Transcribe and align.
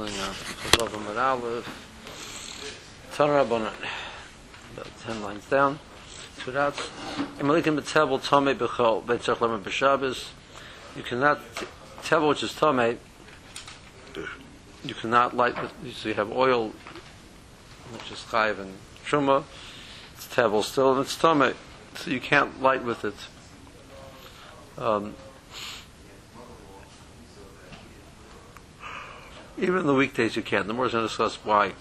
Aleph, 0.00 1.78
about 4.72 4.98
10 5.06 5.22
lines 5.22 5.46
down. 5.46 5.78
Throughout, 6.36 6.74
Imalikim 7.38 7.78
B'Tevel 7.80 8.20
Tomei 8.20 8.54
B'Shabbos, 8.56 10.28
you 10.96 11.02
cannot, 11.02 11.40
Tevel 12.02 12.28
which 12.28 12.42
is 12.42 12.52
Tomei, 12.52 12.96
you 14.84 14.94
cannot 14.94 15.36
light 15.36 15.60
with, 15.60 15.72
so 15.96 16.08
you 16.08 16.14
have 16.14 16.32
oil, 16.32 16.72
which 17.92 18.10
is 18.10 18.18
Chayiv 18.18 18.58
and 18.58 18.74
Truma, 19.04 19.44
it's 20.14 20.26
Tevel 20.26 20.62
still, 20.64 20.92
and 20.92 21.02
it's 21.02 21.16
Tomei, 21.16 21.54
so 21.94 22.10
you 22.10 22.20
can't 22.20 22.60
light 22.60 22.84
with 22.84 23.04
it. 23.04 23.14
Um, 24.76 25.14
Even 29.56 29.78
in 29.78 29.86
the 29.86 29.94
weekdays 29.94 30.36
you 30.36 30.42
can. 30.42 30.66
The 30.66 30.74
more 30.74 30.86
is 30.86 30.92
going 30.92 31.04
to 31.04 31.08
discuss 31.08 31.36
why. 31.36 31.72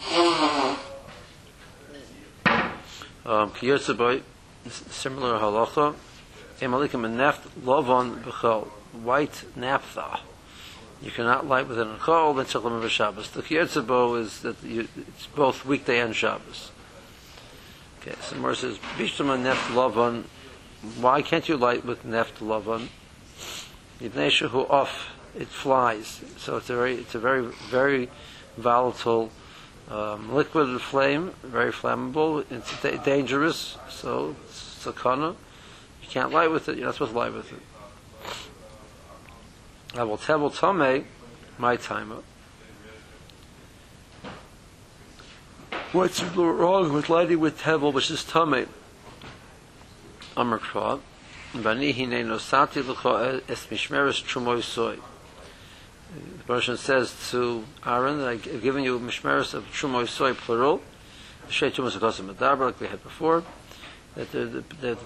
Um, 3.25 3.51
similar 3.55 5.39
halacha. 5.39 5.95
Emalikim 6.59 7.05
and 7.05 7.17
neft 7.19 7.41
lovon 7.63 8.23
b'chol. 8.23 8.67
White 8.91 9.43
naphtha. 9.55 10.19
You 11.01 11.11
cannot 11.11 11.47
light 11.47 11.67
with 11.67 11.79
it 11.79 11.81
in 11.81 11.95
chol, 11.97 12.35
then 12.35 12.45
tzachlim 12.45 12.81
of 12.81 12.91
Shabbos. 12.91 13.29
The 13.31 13.41
Kiyotzabo 13.41 14.21
is 14.21 14.41
that 14.41 14.61
you, 14.63 14.87
it's 14.95 15.25
both 15.27 15.65
weekday 15.65 15.99
and 15.99 16.15
Shabbos. 16.15 16.71
Okay, 18.01 18.15
so 18.21 18.37
more 18.37 18.55
says, 18.55 18.77
Bishtam 18.97 19.33
and 19.33 19.45
neft 19.45 19.73
lovon. 19.73 20.25
Why 20.99 21.21
can't 21.21 21.49
you 21.49 21.57
light 21.57 21.83
with 21.83 22.05
neft 22.05 22.39
lovon? 22.39 22.89
Yivneshu 23.99 24.49
hu 24.49 24.61
off 24.67 25.09
it 25.37 25.47
flies. 25.47 26.21
So 26.37 26.57
it's 26.57 26.69
a 26.69 26.75
very, 26.75 26.95
it's 26.95 27.15
a 27.15 27.19
very, 27.19 27.45
very 27.69 28.09
volatile 28.57 29.31
um, 29.89 30.33
liquid 30.33 30.81
flame, 30.81 31.33
very 31.43 31.71
flammable. 31.71 32.45
It's 32.51 32.81
da- 32.81 32.97
dangerous. 32.97 33.77
So 33.89 34.35
it's 34.45 34.85
a 34.85 34.93
sakana. 34.93 35.35
You 36.01 36.09
can't 36.09 36.31
light 36.31 36.51
with 36.51 36.69
it. 36.69 36.77
You're 36.77 36.85
not 36.85 36.95
supposed 36.95 37.11
to 37.11 37.17
light 37.17 37.33
with 37.33 37.51
it. 37.51 37.59
I 39.95 40.03
will 40.03 40.17
tell 40.17 40.49
tome 40.49 41.05
my 41.57 41.75
timer. 41.75 42.17
What's 45.91 46.23
wrong 46.23 46.91
with 46.93 47.09
lighting 47.09 47.39
with 47.39 47.59
tevel, 47.61 47.93
which 47.93 48.09
is 48.09 48.23
tame? 48.23 48.67
Amr 50.35 50.57
nosati 52.23 52.77
es 53.47 53.67
mishmeres. 53.67 55.03
The 56.13 56.53
Russian 56.53 56.77
says 56.77 57.15
to 57.31 57.63
Aaron 57.85 58.21
I've 58.21 58.61
given 58.61 58.83
you 58.83 58.99
mishmeres 58.99 59.53
of 59.53 59.65
trumoy 59.71 60.07
soy 60.07 60.33
plural. 60.33 60.81
Shei 61.49 61.71
trumas 61.71 61.97
akosim 61.97 62.33
medaber 62.33 62.67
like 62.67 62.79
we 62.79 62.87
had 62.87 63.01
before. 63.01 63.43
That 64.15 64.31
the, 64.31 64.63
the, 64.81 64.97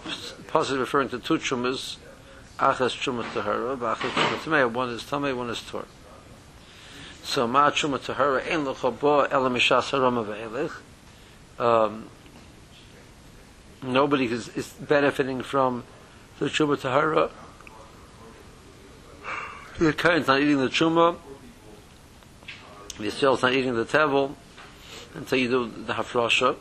the, 0.54 0.78
referring 0.78 1.10
to 1.10 1.20
two 1.20 1.36
trumas, 1.36 1.98
achas 2.60 2.96
trumas 2.96 3.32
tahara, 3.34 3.78
achas 3.78 4.10
trumas 4.10 4.40
tamei. 4.40 4.70
One 4.70 4.90
is 4.90 5.04
tamei, 5.04 5.36
one 5.36 5.50
is 5.50 5.62
tor. 5.62 5.86
So 7.24 7.48
ma 7.48 7.70
truma 7.70 8.04
tahara 8.04 8.42
ein 8.42 8.66
lecho 8.66 8.98
bo 9.00 9.22
ela 9.22 9.50
mishas 9.50 9.92
harama 9.92 10.26
ve'elech. 10.26 10.74
Um, 11.64 12.10
nobody 13.82 14.26
is, 14.26 14.50
is 14.50 14.68
benefiting 14.68 15.42
from 15.42 15.84
the 16.40 16.48
truma 16.48 16.80
tahara. 16.80 17.32
The 19.80 19.94
Kohen's 19.94 20.26
not 20.26 20.42
eating 20.42 20.58
the 20.58 20.70
truma. 20.70 21.18
The 22.98 23.04
Yisrael's 23.04 23.44
not 23.44 23.54
eating 23.54 23.76
the 23.76 23.86
tevel 23.86 24.34
until 25.14 25.38
you 25.38 25.50
do 25.50 25.72
the 25.86 25.94
hafrasha. 25.94 26.56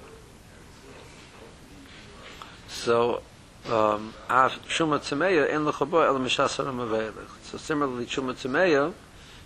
So, 2.68 3.22
um, 3.70 4.12
truma 4.28 4.98
tzemeya 4.98 5.48
in 5.48 5.64
lechabo 5.64 6.04
el 6.06 6.18
mishas 6.18 6.62
harama 6.62 6.86
ve'elech. 6.86 7.44
So 7.44 7.56
similarly, 7.56 8.04
truma 8.04 8.34
tzemeya, 8.34 8.92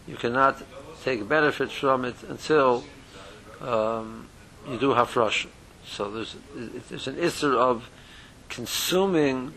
you 0.09 0.17
cannot 0.17 0.61
take 1.05 1.29
benefit 1.29 1.71
from 1.71 2.05
it 2.05 2.17
until 2.29 2.83
um, 3.61 4.27
you 4.69 4.79
do 4.79 4.95
hafrasha. 4.95 5.47
So 5.87 6.11
there's 6.11 6.35
there's 6.89 7.07
an 7.07 7.19
issue 7.19 7.57
of 7.57 7.89
consuming 8.49 9.55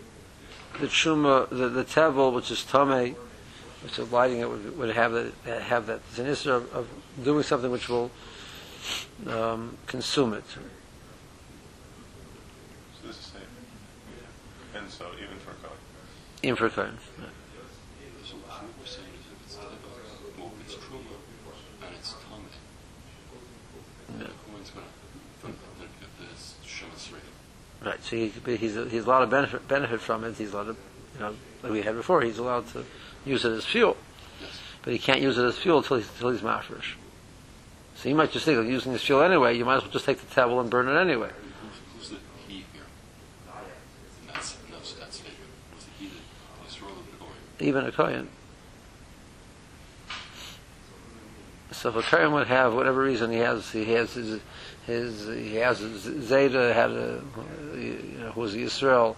the 0.79 0.85
truma, 0.85 1.49
the, 1.49 1.67
the 1.67 1.83
tevel, 1.83 2.31
which 2.31 2.51
is 2.51 2.63
tame, 2.63 3.15
which 3.83 3.99
is 3.99 4.11
lighting 4.11 4.39
it 4.39 4.49
would, 4.49 4.77
would 4.77 4.95
have 4.95 5.11
that 5.11 5.61
have 5.63 5.87
that. 5.87 5.99
There's 6.07 6.19
an 6.19 6.27
issue 6.31 6.51
of, 6.51 6.73
of 6.73 6.87
doing 7.23 7.43
something 7.43 7.69
which 7.69 7.89
will 7.89 8.09
um, 9.27 9.77
consume 9.85 10.33
it. 10.33 10.43
So 10.49 10.59
this 13.07 13.17
is 13.17 13.25
safe. 13.25 13.41
Yeah. 13.41 14.79
And 14.79 14.89
so 14.89 15.07
even 15.21 15.37
for 15.37 15.51
God. 15.61 15.77
In 16.41 16.55
for 16.55 16.69
Kohen. 16.69 16.97
So 18.23 18.35
what 18.37 18.63
we're 18.79 18.85
saying 18.85 19.07
is 19.19 19.25
if 19.31 19.45
it's 19.45 19.55
teva, 19.55 19.69
well, 20.39 20.51
it's 20.61 20.75
truma 20.75 21.15
and 21.85 21.95
it's 21.99 22.13
tame, 22.13 22.45
Yeah. 24.09 24.27
the 24.27 24.33
Kohen's 24.51 24.69
gonna 24.71 24.85
get 25.99 26.11
this 26.19 26.55
shemitz. 26.65 27.11
Right. 27.85 28.01
So 28.03 28.15
he, 28.15 28.31
but 28.43 28.55
he's 28.55 28.75
a 28.77 29.09
lot 29.09 29.23
of 29.23 29.29
benefit 29.29 29.67
benefit 29.67 29.99
from 29.99 30.23
it. 30.23 30.37
He's 30.37 30.53
a 30.53 30.57
lot 30.57 30.67
to, 30.67 30.75
you 31.15 31.19
know, 31.19 31.35
like 31.61 31.71
we 31.71 31.81
had 31.81 31.95
before. 31.95 32.21
He's 32.21 32.37
allowed 32.37 32.67
to 32.69 32.83
use 33.25 33.45
it 33.45 33.51
as 33.51 33.65
fuel, 33.65 33.95
Yes. 34.41 34.51
but 34.81 34.93
he 34.93 34.99
can't 34.99 35.21
use 35.21 35.37
it 35.37 35.45
as 35.45 35.57
fuel 35.57 35.77
until 35.79 35.97
he's 35.97 36.09
until 36.09 36.31
he's 36.31 36.41
mafresh. 36.41 36.93
So 37.95 38.09
you 38.09 38.15
might 38.15 38.31
just 38.31 38.45
think 38.45 38.57
of 38.59 38.65
using 38.65 38.91
this 38.91 39.03
fuel 39.03 39.21
anyway. 39.21 39.57
You 39.57 39.65
might 39.65 39.77
as 39.77 39.81
well 39.83 39.91
just 39.91 40.05
take 40.05 40.19
the 40.19 40.33
towel 40.33 40.59
and 40.59 40.69
burn 40.69 40.87
it 40.89 40.99
anyway. 40.99 41.29
Who's, 41.29 42.09
who's 42.09 42.09
the 42.09 42.17
he 42.47 42.65
here? 42.73 42.83
And 44.27 44.35
that's, 44.35 44.57
no, 44.69 44.75
that's 44.75 45.21
it. 45.21 45.27
Who's 45.73 45.85
the 45.85 45.91
he 45.99 46.07
that 46.07 46.67
Yisrael 46.67 46.95
the 46.95 47.17
Kohen? 47.17 47.33
even 47.59 47.85
a 47.85 47.91
Kohen. 47.91 48.27
So 51.71 51.89
if 51.89 51.95
a 51.95 52.01
Kohen 52.01 52.31
would 52.33 52.47
have 52.47 52.73
whatever 52.73 53.01
reason 53.01 53.31
he 53.31 53.37
has, 53.39 53.69
he 53.71 53.85
has 53.93 54.13
his, 54.13 54.39
his 54.85 55.25
he 55.27 55.55
has 55.55 55.79
his 55.79 56.01
Zeta 56.01 56.73
had 56.73 56.91
a, 56.91 57.21
you 57.75 58.17
know, 58.19 58.31
who 58.31 58.41
was 58.41 58.53
Yisrael, 58.55 59.15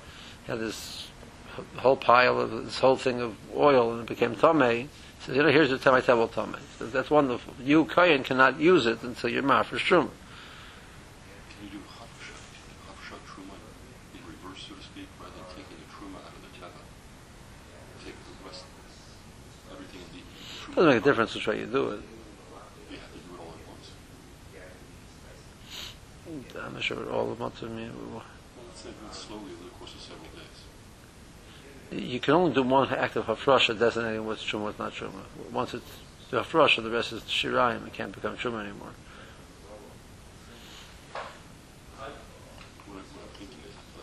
had 0.47 0.59
this 0.59 1.04
whole 1.77 1.95
pile 1.95 2.39
of 2.39 2.65
this 2.65 2.79
whole 2.79 2.95
thing 2.95 3.21
of 3.21 3.35
oil 3.55 3.91
and 3.91 4.01
it 4.01 4.07
became 4.07 4.35
Tomei. 4.35 4.87
Says, 5.21 5.35
you 5.35 5.43
know, 5.43 5.49
here's 5.49 5.69
the 5.69 5.77
Tomei 5.77 6.01
Tevel 6.01 6.29
Tomei. 6.29 6.59
He 6.59 6.77
says, 6.77 6.91
That's 6.91 7.09
wonderful. 7.09 7.53
You 7.63 7.85
Kohen 7.85 8.23
cannot 8.23 8.59
use 8.59 8.85
it 8.85 9.01
until 9.03 9.29
you're 9.29 9.43
Mafresh 9.43 9.79
Shum. 9.79 10.11
Can 11.49 11.65
you 11.65 11.71
do 11.71 11.77
hafshat, 11.77 12.37
hafshat 12.85 13.19
truma 13.25 13.57
in 14.13 14.21
reverse, 14.27 14.67
so 14.67 14.75
to 14.75 14.81
speak, 14.83 15.07
rather 15.19 15.33
than 15.33 15.45
taking 15.49 15.77
the 15.81 15.89
truma 15.89 16.21
out 16.21 16.33
of 16.35 16.41
the 16.45 16.51
teva? 16.59 16.81
Take 18.05 18.13
the 18.13 18.47
rest, 18.47 18.65
everything 19.71 20.01
in 20.01 20.07
the 20.13 20.21
truma. 20.21 20.75
Doesn't 20.75 20.89
make 20.93 21.01
a 21.01 21.05
difference 21.05 21.33
which 21.33 21.47
way 21.47 21.59
you 21.59 21.65
do 21.65 21.89
it. 21.89 22.01
You 22.91 22.97
have 22.97 23.11
to 23.11 23.17
do 23.17 23.33
it 23.33 23.39
all 23.39 23.49
at 23.49 23.67
once. 23.67 23.91
I'm 26.65 26.73
not 26.73 26.83
sure 26.83 26.97
what 26.97 27.07
all 27.07 27.27
the 27.33 27.35
months 27.35 27.61
of 27.61 27.71
me. 27.71 27.89
Well, 28.11 28.23
let's 28.67 28.81
say 28.81 28.89
do 28.89 29.05
it 29.07 29.13
slowly 29.13 29.53
over 29.53 29.63
the 29.63 29.69
course 29.79 29.93
of 29.95 30.01
several 30.01 30.29
days. 30.35 30.65
You 31.95 32.19
can 32.19 32.33
only 32.33 32.53
do 32.53 32.63
one 32.63 32.89
act 32.89 33.15
of 33.15 33.25
hafrasha 33.27 33.77
designating 33.79 34.25
what's 34.25 34.43
truma, 34.43 34.63
what's 34.63 34.79
not 34.79 34.93
truma. 34.93 35.21
Once 35.51 35.73
it's 35.73 35.85
the 36.29 36.41
hafrasha, 36.41 36.83
the 36.83 36.89
rest 36.89 37.13
is 37.13 37.21
shirayim. 37.23 37.87
It 37.87 37.93
can't 37.93 38.11
become 38.11 38.35
truma 38.35 38.61
anymore. 38.61 38.89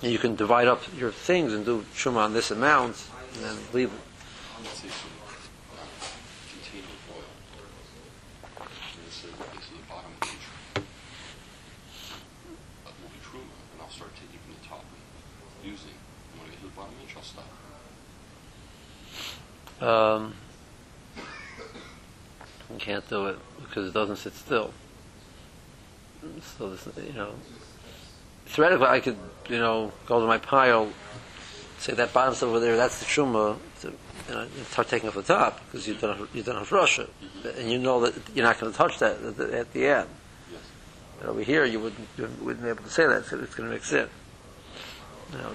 You 0.00 0.19
can 0.19 0.34
divide 0.34 0.69
up 0.69 0.82
your 0.98 1.12
things 1.12 1.52
and 1.52 1.64
do 1.64 1.84
truma 1.94 2.25
on 2.25 2.32
this 2.32 2.50
amount, 2.50 2.97
and 3.34 3.44
then 3.44 3.56
leave 3.72 3.92
it. 3.92 4.00
let's 4.64 4.81
say 4.81 4.88
some 4.88 5.10
uh, 5.22 5.84
container 6.50 6.91
of 6.91 7.12
oil. 7.14 7.22
And 8.58 9.04
let's 9.04 9.14
say 9.14 9.28
what 9.38 9.54
is 9.54 9.69
the 9.69 9.78
bottom 9.86 10.11
of 10.11 10.26
each. 10.26 10.49
That 12.82 12.94
will 12.99 13.11
be 13.14 13.20
truma, 13.22 13.46
and 13.46 13.82
I'll 13.82 13.90
start 13.90 14.11
taking 14.16 14.40
from 14.43 14.55
the 14.58 14.66
top 14.66 14.82
and 14.82 15.70
using. 15.70 15.94
And 15.94 16.40
when 16.40 16.49
I 16.49 16.56
get 16.56 16.61
to 16.62 16.66
the 16.66 16.75
bottom 16.75 16.94
inch, 17.05 17.14
I'll 17.14 17.22
stop. 17.22 17.46
Um, 19.82 20.34
you 22.70 22.79
can't 22.79 23.08
do 23.08 23.26
it 23.26 23.38
because 23.61 23.88
it 23.88 23.93
doesn't 23.93 24.17
sit 24.17 24.34
still. 24.34 24.73
So 26.56 26.70
this, 26.70 26.88
you 27.05 27.14
know, 27.14 27.32
theoretically, 28.46 28.87
I 28.87 29.00
could, 29.00 29.17
you 29.49 29.58
know, 29.58 29.90
go 30.06 30.20
to 30.20 30.26
my 30.26 30.38
pile, 30.38 30.88
say 31.79 31.94
that 31.94 32.12
bottom 32.12 32.34
stuff 32.34 32.50
over 32.50 32.61
there, 32.61 32.76
that's 32.76 33.00
the 33.00 33.06
truma, 33.06 33.56
to, 33.81 33.88
you 33.88 34.34
know, 34.34 34.43
and 34.43 34.67
start 34.67 34.88
taking 34.88 35.08
off 35.08 35.17
the 35.17 35.23
top 35.23 35.61
because 35.67 35.88
you've 35.88 36.00
done 36.00 36.28
you've 36.32 36.46
done 36.46 36.64
hafrasha, 36.64 37.08
and 37.58 37.70
you 37.70 37.78
know 37.78 38.00
that 38.02 38.14
you're 38.37 38.44
not 38.44 38.61
going 38.61 38.70
to 38.70 38.78
touch 38.78 39.00
that 39.00 39.20
at 39.20 39.37
the, 39.37 39.58
at 39.58 39.73
the 39.73 39.85
end. 39.85 40.08
Yes. 40.52 40.61
But 41.19 41.31
over 41.31 41.43
here, 41.43 41.64
you 41.64 41.81
wouldn't 41.81 42.06
you 42.17 42.31
wouldn't 42.40 42.62
be 42.62 42.70
able 42.70 42.85
to 42.85 42.90
say 42.90 43.06
that. 43.08 43.25
So 43.25 43.40
it's 43.40 43.56
going 43.56 43.69
to 43.69 43.75
mix 43.75 43.93
in. 43.93 44.08
You 45.32 45.38
know, 45.38 45.52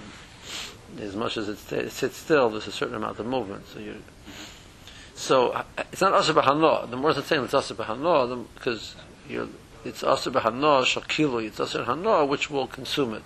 as 0.99 1.15
much 1.15 1.37
as 1.37 1.49
it, 1.49 1.71
it 1.71 1.91
sits 1.91 2.17
still, 2.17 2.49
there's 2.49 2.67
a 2.67 2.71
certain 2.71 2.95
amount 2.95 3.19
of 3.19 3.25
movement. 3.25 3.65
So 3.67 3.79
you. 3.79 4.01
So 5.15 5.49
uh, 5.49 5.63
it's 5.91 6.01
not 6.01 6.13
Asa 6.13 6.33
B'Hano. 6.33 6.89
The 6.89 6.97
more 6.97 7.11
it's 7.11 7.25
saying 7.25 7.43
it's 7.43 7.53
Asa 7.53 7.75
B'Hano, 7.75 8.45
because 8.53 8.95
it's 9.83 10.03
Asa 10.03 10.31
B'Hano 10.31 10.83
Shakilu, 10.83 11.45
it's 11.45 11.59
Asa 11.59 11.83
Hano, 11.83 12.27
which 12.27 12.49
will 12.49 12.67
consume 12.67 13.15
it. 13.15 13.23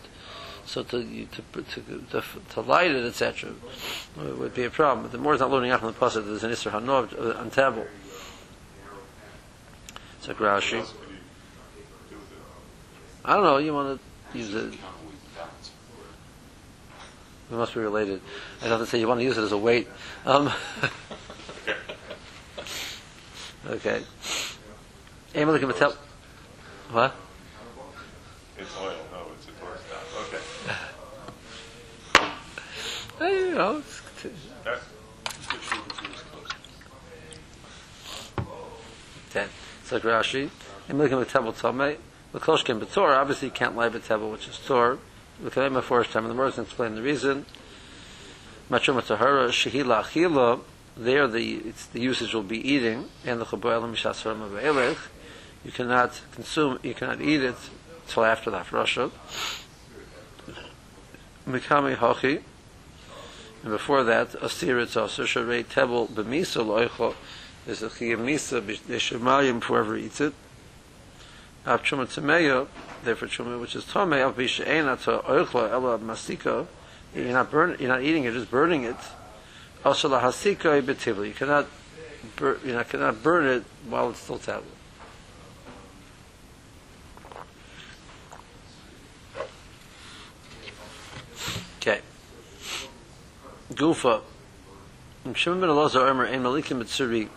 So 0.66 0.84
to, 0.84 1.04
to, 1.04 1.62
to, 1.64 1.82
to, 2.12 2.24
to 2.52 2.62
light 2.62 2.92
it, 2.92 3.06
etc., 3.06 3.52
would 4.16 4.54
be 4.54 4.64
a 4.64 4.70
problem. 4.70 5.04
But 5.04 5.12
the 5.12 5.18
more 5.18 5.34
it's 5.34 5.42
not 5.42 5.52
loading 5.52 5.72
out 5.72 5.80
from 5.82 5.92
the 5.92 6.00
pasuk, 6.00 6.26
there's 6.26 6.44
an 6.44 6.52
Isser 6.52 6.72
Hano 6.72 7.12
uh, 7.20 7.40
on 7.40 7.52
tevel. 7.52 7.88
It's 10.20 10.28
What 10.28 10.38
Rashi. 10.38 10.88
I 13.26 13.34
don't 13.34 13.44
know. 13.44 13.58
You 13.58 13.74
want 13.74 14.00
to 14.34 14.38
use 14.38 14.54
it. 14.54 14.74
We 17.52 17.58
must 17.58 17.74
be 17.74 17.82
related. 17.82 18.22
I 18.62 18.68
have 18.68 18.80
to 18.80 18.86
say 18.86 18.98
you 19.00 19.10
want 19.10 19.20
to 19.20 19.26
use 19.26 19.38
it 19.38 19.44
as 19.44 19.52
a 19.52 19.58
weight. 19.58 19.90
Um, 20.26 20.54
okay. 23.68 24.04
Emily 25.36 25.60
can 25.60 25.74
tell. 25.74 25.94
What? 26.92 27.14
It's 28.58 28.70
oil, 28.80 28.94
no, 29.12 29.26
it's 29.36 29.48
a 29.48 29.52
Torah 29.60 29.78
stuff. 29.78 30.08
Okay. 33.20 33.36
You 33.50 33.56
know, 33.56 33.78
it's, 33.80 34.02
That's, 34.64 34.86
Just 35.26 35.52
make 35.52 35.62
sure 35.62 35.78
everything 35.78 36.12
is 36.14 36.22
close. 36.22 36.50
ten. 39.30 39.50
It's 39.82 39.92
like 39.92 40.04
Rashi. 40.04 40.50
Emily 40.90 41.10
can 41.10 41.26
tell 41.26 41.44
Tomei. 41.52 41.98
The 42.32 42.40
Kloshkin 42.40 42.80
B'Tor. 42.80 43.18
Obviously, 43.18 43.50
you 43.50 43.54
can't 43.54 43.76
lie 43.76 43.90
B'Tebel, 43.90 44.32
which 44.32 44.48
is 44.48 44.58
Tor. 44.58 45.00
The 45.44 45.50
Kalema 45.50 45.82
first 45.82 46.12
time 46.12 46.26
in 46.26 46.30
the 46.30 46.36
Morris 46.36 46.54
can 46.56 46.66
explain 46.66 46.94
the 46.94 47.02
reason. 47.02 47.48
Machuma 48.70 49.04
Tahara 49.04 49.50
Shehila 49.50 50.04
Achila. 50.04 50.60
There, 50.96 51.28
the 51.28 51.56
it's, 51.56 51.88
the 51.88 52.00
usage 52.00 52.36
will 52.36 52.44
be 52.44 52.60
eating, 52.60 53.06
and 53.26 53.42
the 53.42 53.46
Chaboel 53.46 53.92
Mishasar 53.92 54.36
Maveilech. 54.36 54.98
You 55.66 55.72
cannot 55.72 56.22
consume, 56.34 56.78
you 56.84 56.94
cannot 56.94 57.22
eat 57.22 57.42
it 57.42 57.56
till 58.08 58.24
after 58.24 58.52
the 58.52 58.60
Hafrasha. 58.60 59.10
Mikami 61.48 61.96
Hachi. 61.96 62.44
And 63.64 63.72
before 63.72 64.04
that, 64.04 64.36
Asir 64.36 64.78
it's 64.80 64.96
also 64.96 65.24
Sharei 65.24 65.66
Tebel 65.66 66.08
B'Misa 66.08 66.64
Loicho. 66.64 67.16
There's 67.66 67.82
a 67.82 67.90
Chiyam 67.90 68.26
Misa 68.26 68.62
B'Shemayim, 68.62 69.64
whoever 69.64 69.98
eats 69.98 70.22
it. 70.22 70.34
Av 71.66 71.84
Chuma 71.84 72.08
Tzemeya, 72.08 72.68
therefore 73.04 73.28
Chuma, 73.28 73.60
which 73.60 73.76
is 73.76 73.84
Tomei, 73.86 74.26
Av 74.26 74.36
B'She'ena 74.36 75.00
to 75.04 75.20
Oichlo 75.28 75.70
Ela 75.70 75.98
Masika. 76.00 76.66
You're 77.14 77.26
not 77.26 77.52
burn, 77.52 77.78
you're 77.80 77.90
not 77.90 78.02
eating 78.02 78.24
it, 78.24 78.34
just 78.34 78.50
burning 78.50 78.84
it. 78.84 78.96
Also 79.86 80.10
la 80.10 80.22
Hasika 80.22 80.82
B'Tivli. 80.82 81.28
You 81.28 81.34
cannot, 81.34 81.68
bur, 82.36 82.58
you 82.66 82.74
know, 82.74 82.84
cannot 82.84 83.22
burn 83.22 83.46
it 83.46 83.64
while 83.88 84.10
it's 84.10 84.20
still 84.20 84.40
tevel. 84.40 84.64
Okay. 91.78 92.02
Gufa. 93.74 94.22
Shimon 95.34 95.60
ben 95.62 95.70
Elazar 95.70 96.10
Omer 96.10 96.26
Ein 96.26 96.44
Malikim 96.44 96.82
Mitzuri. 96.82 97.28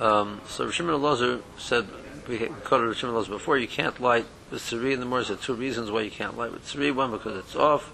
Um, 0.00 0.40
so 0.48 0.70
Shimon 0.70 1.00
Elazar 1.00 1.40
said, 1.58 1.86
we 2.26 2.38
quoted 2.38 3.00
ben 3.00 3.10
Elazar 3.10 3.28
before, 3.28 3.58
you 3.58 3.68
can't 3.68 4.00
light 4.00 4.26
with 4.50 4.62
Tzuri 4.62 4.92
in 4.92 5.00
the 5.00 5.06
morning. 5.06 5.28
There 5.28 5.36
are 5.36 5.40
two 5.40 5.54
reasons 5.54 5.90
why 5.90 6.02
you 6.02 6.10
can't 6.10 6.36
light 6.36 6.52
with 6.52 6.66
Tzuri. 6.66 6.94
One, 6.94 7.12
because 7.12 7.38
it's 7.38 7.54
off. 7.54 7.92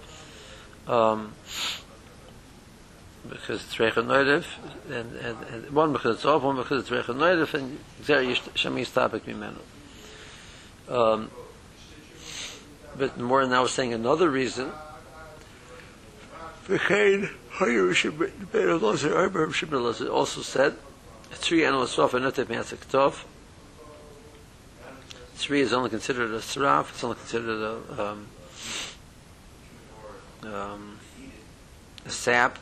Um, 0.87 1.33
because 3.29 3.63
it's 3.63 3.75
Recha 3.75 3.97
and, 4.89 5.15
and, 5.15 5.37
and 5.53 5.71
one 5.71 5.93
because 5.93 6.15
it's 6.15 6.25
off, 6.25 6.41
one 6.41 6.55
because 6.55 6.81
it's 6.81 6.89
Recha 6.89 7.15
Noidev, 7.15 7.53
and 7.53 7.79
Zer 8.03 8.23
Shemi 8.23 8.85
Stabik 8.85 9.21
Mimenu. 9.21 9.59
Um, 10.91 11.29
but 12.97 13.19
more 13.19 13.45
now 13.45 13.67
saying 13.67 13.93
another 13.93 14.29
reason. 14.29 14.71
V'chein, 16.67 17.29
Hayer 17.59 17.93
Shimon 17.93 18.31
Elazar, 18.53 19.11
Omer 19.11 19.51
Shimon 19.51 20.09
also 20.09 20.41
said, 20.41 20.75
Tzri 21.31 21.67
and 21.67 21.75
Osaf 21.75 22.13
and 22.13 22.25
Notev 22.25 22.45
Miatzak 22.45 22.85
Tov. 22.87 23.23
Tzri 25.37 25.59
is 25.59 25.73
only 25.73 25.89
considered 25.89 26.31
a 26.31 26.39
sraf, 26.39 26.89
it's 26.89 27.03
only 27.03 27.15
considered 27.15 27.61
a, 27.61 28.03
um, 28.03 28.27
um, 30.43 30.99
a 32.05 32.09
sap, 32.09 32.57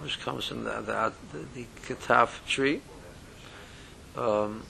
which 0.00 0.20
comes 0.20 0.46
from 0.46 0.64
the, 0.64 0.80
the, 0.80 1.12
the, 1.54 1.66
the 1.98 2.28
tree. 2.46 2.80
Um, 4.16 4.62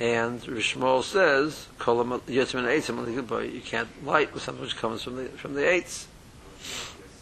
and 0.00 0.40
Rishmol 0.40 1.04
says, 1.04 1.68
"Kol 1.78 2.04
yotzim 2.04 2.64
eitzim 2.64 3.26
but 3.28 3.52
you 3.52 3.60
can't 3.60 4.04
light 4.04 4.34
with 4.34 4.42
something 4.42 4.62
which 4.62 4.76
comes 4.76 5.02
from 5.02 5.16
the 5.16 5.24
from 5.26 5.54
the 5.54 5.68
eights. 5.68 6.08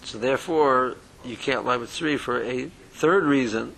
So 0.05 0.19
therefore, 0.19 0.97
you 1.25 1.37
can't 1.37 1.67
light 1.67 1.81
with 1.81 1.91
three 1.91 2.17
for 2.17 2.43
a 2.43 2.71
third 2.93 3.25
reason. 3.25 3.75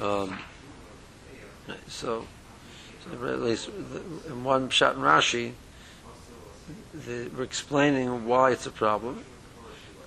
Um, 0.00 0.38
so, 1.86 2.26
so 3.04 3.26
at 3.26 3.40
least 3.40 3.68
in 4.26 4.42
one 4.42 4.68
shot 4.70 4.96
in 4.96 5.02
Rashi, 5.02 5.52
the, 6.92 7.30
we're 7.36 7.44
explaining 7.44 8.26
why 8.26 8.50
it's 8.50 8.66
a 8.66 8.70
problem. 8.70 9.24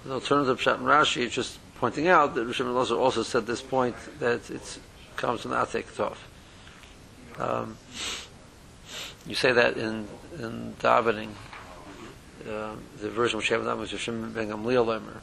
The 0.06 0.13
alternative 0.13 0.62
shot 0.62 0.80
in 0.80 0.86
Rashi 0.86 1.22
is 1.22 1.34
just 1.34 1.60
pointing 1.80 2.07
out 2.07 2.36
that 2.36 2.48
Rishon 2.48 2.66
Elazar 2.66 2.98
also 2.98 3.24
said 3.24 3.48
this 3.48 3.62
point 3.62 3.96
that 4.19 4.50
it 4.50 4.80
comes 5.16 5.42
from 5.42 5.52
the 5.52 5.57
Tov. 5.57 6.18
Um, 7.40 7.78
you 9.28 9.36
say 9.36 9.52
that 9.52 9.78
in 9.78 10.07
in 10.40 10.75
davening, 10.80 11.30
um, 12.50 12.81
the 12.98 13.10
version 13.10 13.38
which 13.38 13.50
you 13.50 13.56
have 13.56 13.66
now 13.66 13.80
is 13.81 13.92
Rishon 13.92 14.34
Ben 14.34 14.50
Gamliel 14.50 14.86
Lemer. 14.86 15.22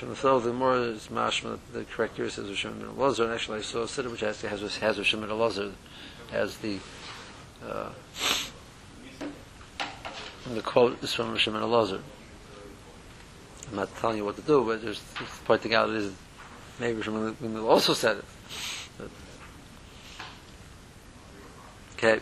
The 0.00 0.14
flow 0.16 0.36
of 0.36 0.44
the 0.44 0.52
more 0.52 0.76
is 0.76 1.08
mashma. 1.08 1.58
The 1.72 1.84
correct 1.84 2.16
here 2.16 2.30
says 2.30 2.48
Rishon 2.48 2.78
Ben 2.80 2.88
Elazar, 2.88 3.24
and 3.24 3.34
actually 3.34 3.58
I 3.58 3.62
saw 3.62 3.82
a 3.82 3.86
siddur 3.86 4.10
which 4.10 4.20
has 4.20 4.40
has 4.40 4.60
has 4.78 4.98
Rishon 4.98 5.20
Ben 5.20 5.28
Elazar 5.28 5.72
as 6.32 6.56
the 6.58 6.78
uh, 7.66 7.90
the 10.48 10.62
quote 10.62 11.02
is 11.02 11.12
from 11.12 11.34
Ben 11.34 11.40
Elazar. 11.40 12.00
I'm 13.70 13.76
not 13.76 13.94
telling 13.96 14.16
you 14.16 14.24
what 14.24 14.36
to 14.36 14.42
do, 14.42 14.64
but 14.64 14.82
just 14.82 15.02
pointing 15.44 15.74
out 15.74 15.90
it 15.90 15.96
is 15.96 16.12
maybe 16.80 17.02
Ben 17.02 17.58
also 17.58 17.92
said 17.92 18.16
it. 18.16 18.24
But, 18.98 19.10
okay. 21.96 22.20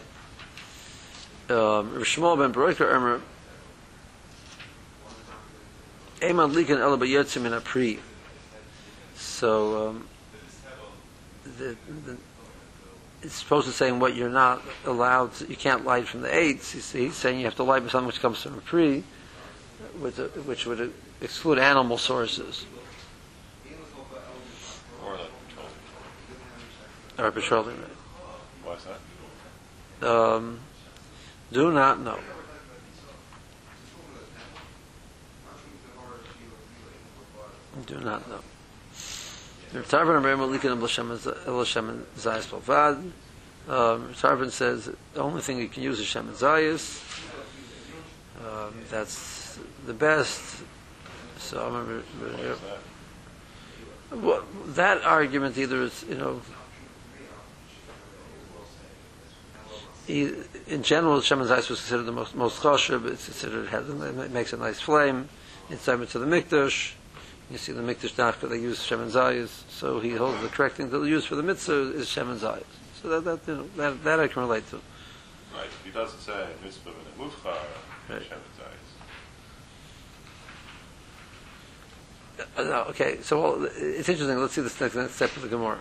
Um, 1.48 1.90
Rishmol 1.94 2.38
ben 2.38 2.52
Baroiker 2.52 2.94
Emer 2.94 3.22
So, 9.14 9.88
um, 9.88 10.08
the, 11.58 11.76
the, 12.06 12.16
it's 13.22 13.34
supposed 13.34 13.66
to 13.66 13.72
say 13.72 13.92
what 13.92 14.14
you're 14.14 14.28
not 14.30 14.62
allowed, 14.84 15.34
to, 15.34 15.46
you 15.48 15.56
can't 15.56 15.84
light 15.84 16.06
from 16.08 16.22
the 16.22 16.34
eights. 16.34 16.72
He's, 16.72 16.90
he's 16.92 17.14
saying 17.14 17.38
you 17.38 17.44
have 17.44 17.56
to 17.56 17.62
light 17.62 17.82
with 17.82 17.92
something 17.92 18.06
which 18.06 18.20
comes 18.20 18.42
from 18.42 18.54
a 18.54 18.60
pre, 18.60 19.04
which, 19.98 20.16
which 20.16 20.66
would 20.66 20.92
exclude 21.20 21.58
animal 21.58 21.98
sources 21.98 22.66
or 25.02 25.12
like 25.12 25.30
petroleum. 25.48 25.74
or 27.18 27.30
petroleum. 27.30 27.78
Why's 28.64 28.84
that? 30.00 30.08
Um, 30.08 30.60
do 31.52 31.70
not 31.70 32.00
know. 32.00 32.18
Do 37.86 37.98
not 38.00 38.28
know. 38.28 38.40
And 39.72 39.84
and 41.88 42.06
Zayas 42.16 42.48
Balvad. 42.48 43.12
Um, 43.68 44.14
Tarfon 44.14 44.50
says 44.50 44.90
the 45.14 45.20
only 45.20 45.42
thing 45.42 45.58
you 45.58 45.68
can 45.68 45.82
use 45.82 46.00
is 46.00 46.06
Shem 46.06 46.28
and 46.28 46.36
Zayas. 46.36 47.02
Um, 48.44 48.74
that's 48.90 49.58
the 49.86 49.94
best. 49.94 50.62
So 51.38 51.60
I 51.60 51.66
remember. 51.66 52.02
That? 52.20 52.58
Well, 54.18 54.44
that 54.66 55.02
argument 55.02 55.56
either 55.56 55.82
is, 55.82 56.04
you 56.08 56.16
know, 56.16 56.40
he, 60.10 60.32
in 60.66 60.82
general, 60.82 61.20
Shemin 61.20 61.46
Zayis 61.46 61.70
was 61.70 61.80
considered 61.80 62.04
the 62.04 62.12
most, 62.12 62.34
most 62.34 62.60
kosher, 62.60 62.98
but 62.98 63.12
it's 63.12 63.26
considered, 63.26 63.66
it, 63.66 63.68
has, 63.68 63.88
it 63.88 64.32
makes 64.32 64.52
a 64.52 64.56
nice 64.56 64.80
flame. 64.80 65.28
Inside 65.70 66.08
to 66.08 66.18
the 66.18 66.26
Mikdash, 66.26 66.94
you 67.50 67.58
see 67.58 67.72
the 67.72 67.82
Mikdash 67.82 68.14
Dachka, 68.14 68.48
they 68.48 68.58
use 68.58 68.78
Shemin 68.78 69.10
Zayis, 69.10 69.64
so 69.68 69.98
he 69.98 70.10
holds 70.10 70.40
the 70.40 70.48
correct 70.48 70.76
thing 70.76 70.90
to 70.90 71.04
use 71.04 71.24
for 71.24 71.34
the 71.34 71.42
mitzvah 71.42 71.92
is 71.92 72.06
Shemin 72.06 72.38
Zayis. 72.38 72.62
So 73.02 73.08
that, 73.08 73.24
that, 73.24 73.40
you 73.50 73.56
know, 73.56 73.66
that, 73.76 74.04
that 74.04 74.20
I 74.20 74.28
can 74.28 74.42
relate 74.42 74.68
to. 74.70 74.76
Right, 74.76 75.66
he 75.84 75.90
doesn't 75.90 76.20
say 76.20 76.46
mitzvah 76.62 76.90
and 76.90 77.18
mufchar, 77.18 77.56
Right. 78.08 78.22
Shemet 78.22 78.50
Zayis. 78.58 78.90
Uh, 82.56 82.62
no, 82.62 82.82
okay, 82.84 83.18
so 83.20 83.40
well, 83.40 83.64
it's 83.76 84.08
interesting. 84.08 84.38
Let's 84.38 84.54
see 84.54 84.62
this 84.62 84.80
next, 84.80 84.94
next 84.94 85.14
step 85.14 85.34
of 85.36 85.42
the 85.42 85.48
Gemara. 85.48 85.78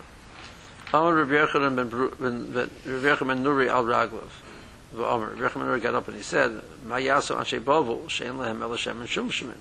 Amar 0.91 1.13
Rabbi 1.13 1.31
Yochanan 1.33 1.75
ben 1.75 1.89
ben 1.89 2.51
ben- 2.51 2.71
Rabbi 2.85 3.07
Yochanan 3.07 3.43
Nuri 3.43 3.67
al 3.69 3.85
Raglav. 3.85 4.29
Amar 4.95 5.29
Rabbi 5.29 5.41
Yochanan 5.41 5.67
Nuri 5.67 5.81
got 5.81 5.93
up 5.95 6.07
and 6.07 6.17
he 6.17 6.23
said, 6.23 6.61
"Ma 6.83 6.95
yaso 6.95 7.37
anshe 7.37 7.59
bavel 7.61 8.05
shein 8.05 8.37
lehem 8.37 8.61
el 8.61 8.71
Hashem 8.71 8.99
and 8.99 9.07
shum 9.07 9.29
shemin." 9.29 9.57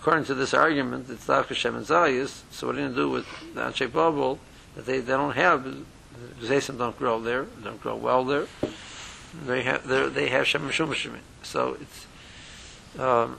According 0.00 0.24
to 0.24 0.34
this 0.34 0.54
argument, 0.54 1.10
it's 1.10 1.26
Dafka 1.26 1.54
Shem 1.54 1.76
and 1.76 1.84
Zayis. 1.84 2.40
So 2.50 2.66
what 2.66 2.76
are 2.76 2.78
you 2.78 2.86
going 2.86 2.94
to 2.96 3.02
do 3.02 3.10
with 3.10 3.26
the 3.54 3.60
anshe 3.60 3.86
bavel 3.86 4.38
that 4.74 4.86
they, 4.86 5.00
they 5.00 5.12
don't 5.12 5.36
have? 5.36 5.62
The 5.64 6.46
Zaysim 6.46 6.78
don't 6.78 6.98
grow 6.98 7.20
there, 7.20 7.44
don't 7.62 7.78
grow 7.82 7.96
well 7.96 8.24
there. 8.24 8.46
They 9.46 9.62
have 9.62 9.86
they're- 9.86 10.28
have 10.28 10.46
Shem 10.46 10.64
and 10.64 10.72
shum 10.72 10.88
shemin. 10.94 11.20
So 11.42 11.76
it's 11.78 12.06
um, 12.98 13.38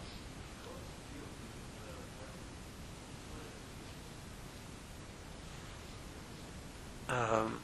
um, 7.10 7.60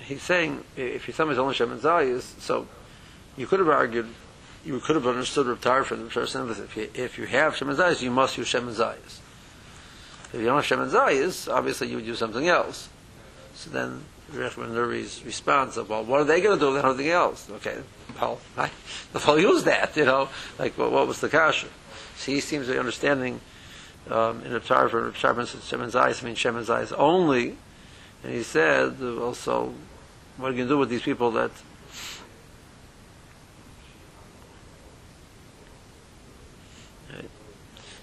he's 0.00 0.22
saying 0.22 0.64
if 0.76 1.08
you 1.08 1.14
somebody's 1.14 1.38
only 1.38 1.54
Shem 1.54 1.72
and 1.72 1.80
Zayis, 1.80 2.38
so 2.40 2.66
you 3.38 3.46
could 3.46 3.58
have 3.58 3.70
argued, 3.70 4.08
you 4.64 4.78
could 4.80 4.96
have 4.96 5.06
understood 5.06 5.46
Rav 5.46 5.60
Tarfon 5.60 6.08
the 6.08 6.62
if 6.62 6.76
you, 6.76 6.90
if 6.94 7.18
you 7.18 7.26
have 7.26 7.56
Shem 7.56 7.68
and 7.68 7.78
Zayis, 7.78 8.02
you 8.02 8.10
must 8.10 8.38
use 8.38 8.48
Shem 8.48 8.68
and 8.68 8.76
Zayis. 8.76 9.18
If 10.32 10.34
you 10.34 10.44
don't 10.44 10.56
have 10.56 10.64
Shem 10.64 10.80
and 10.80 10.90
Zayis, 10.90 11.52
obviously 11.52 11.88
you 11.88 11.96
would 11.96 12.06
use 12.06 12.18
something 12.18 12.48
else. 12.48 12.88
So 13.54 13.70
then 13.70 14.04
Rechman 14.32 14.70
Nuri's 14.70 15.22
response 15.24 15.76
of, 15.76 15.90
well, 15.90 16.04
what 16.04 16.20
are 16.20 16.24
they 16.24 16.40
going 16.40 16.58
to 16.58 16.64
do 16.64 16.72
with 16.72 16.84
anything 16.84 17.08
else? 17.08 17.50
Okay, 17.50 17.78
well, 18.20 18.40
I, 18.56 18.70
they'll 19.12 19.38
use 19.38 19.64
that, 19.64 19.96
you 19.96 20.04
know, 20.04 20.28
like 20.58 20.78
what, 20.78 20.92
what 20.92 21.06
was 21.06 21.20
the 21.20 21.28
kasha? 21.28 21.68
So 22.16 22.32
he 22.32 22.40
seems 22.40 22.66
to 22.66 22.72
be 22.72 22.78
understanding 22.78 23.40
um, 24.10 24.42
in 24.44 24.52
a 24.52 24.60
Tar 24.60 24.88
for 24.88 25.10
Shabbat 25.12 25.46
said 25.48 25.62
Shem 25.62 25.82
and 25.82 25.92
Zayis 25.92 26.22
means 26.22 26.38
Shem 26.38 26.56
and 26.56 26.66
Zayis 26.66 26.92
only, 26.96 27.56
and 28.22 28.32
he 28.32 28.42
said 28.42 28.96
also, 29.02 29.74
what 30.36 30.48
are 30.48 30.50
you 30.52 30.58
going 30.58 30.68
to 30.68 30.74
do 30.74 30.78
with 30.78 30.88
these 30.88 31.02
people 31.02 31.30
that 31.32 31.50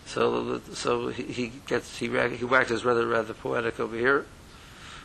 So, 0.09 0.59
so 0.73 1.09
he, 1.09 1.23
he 1.23 1.51
gets 1.67 1.99
he 1.99 2.07
he 2.07 2.43
waxes 2.43 2.83
rather 2.83 3.05
rather 3.05 3.35
poetic 3.35 3.79
over 3.79 3.95
here. 3.95 4.25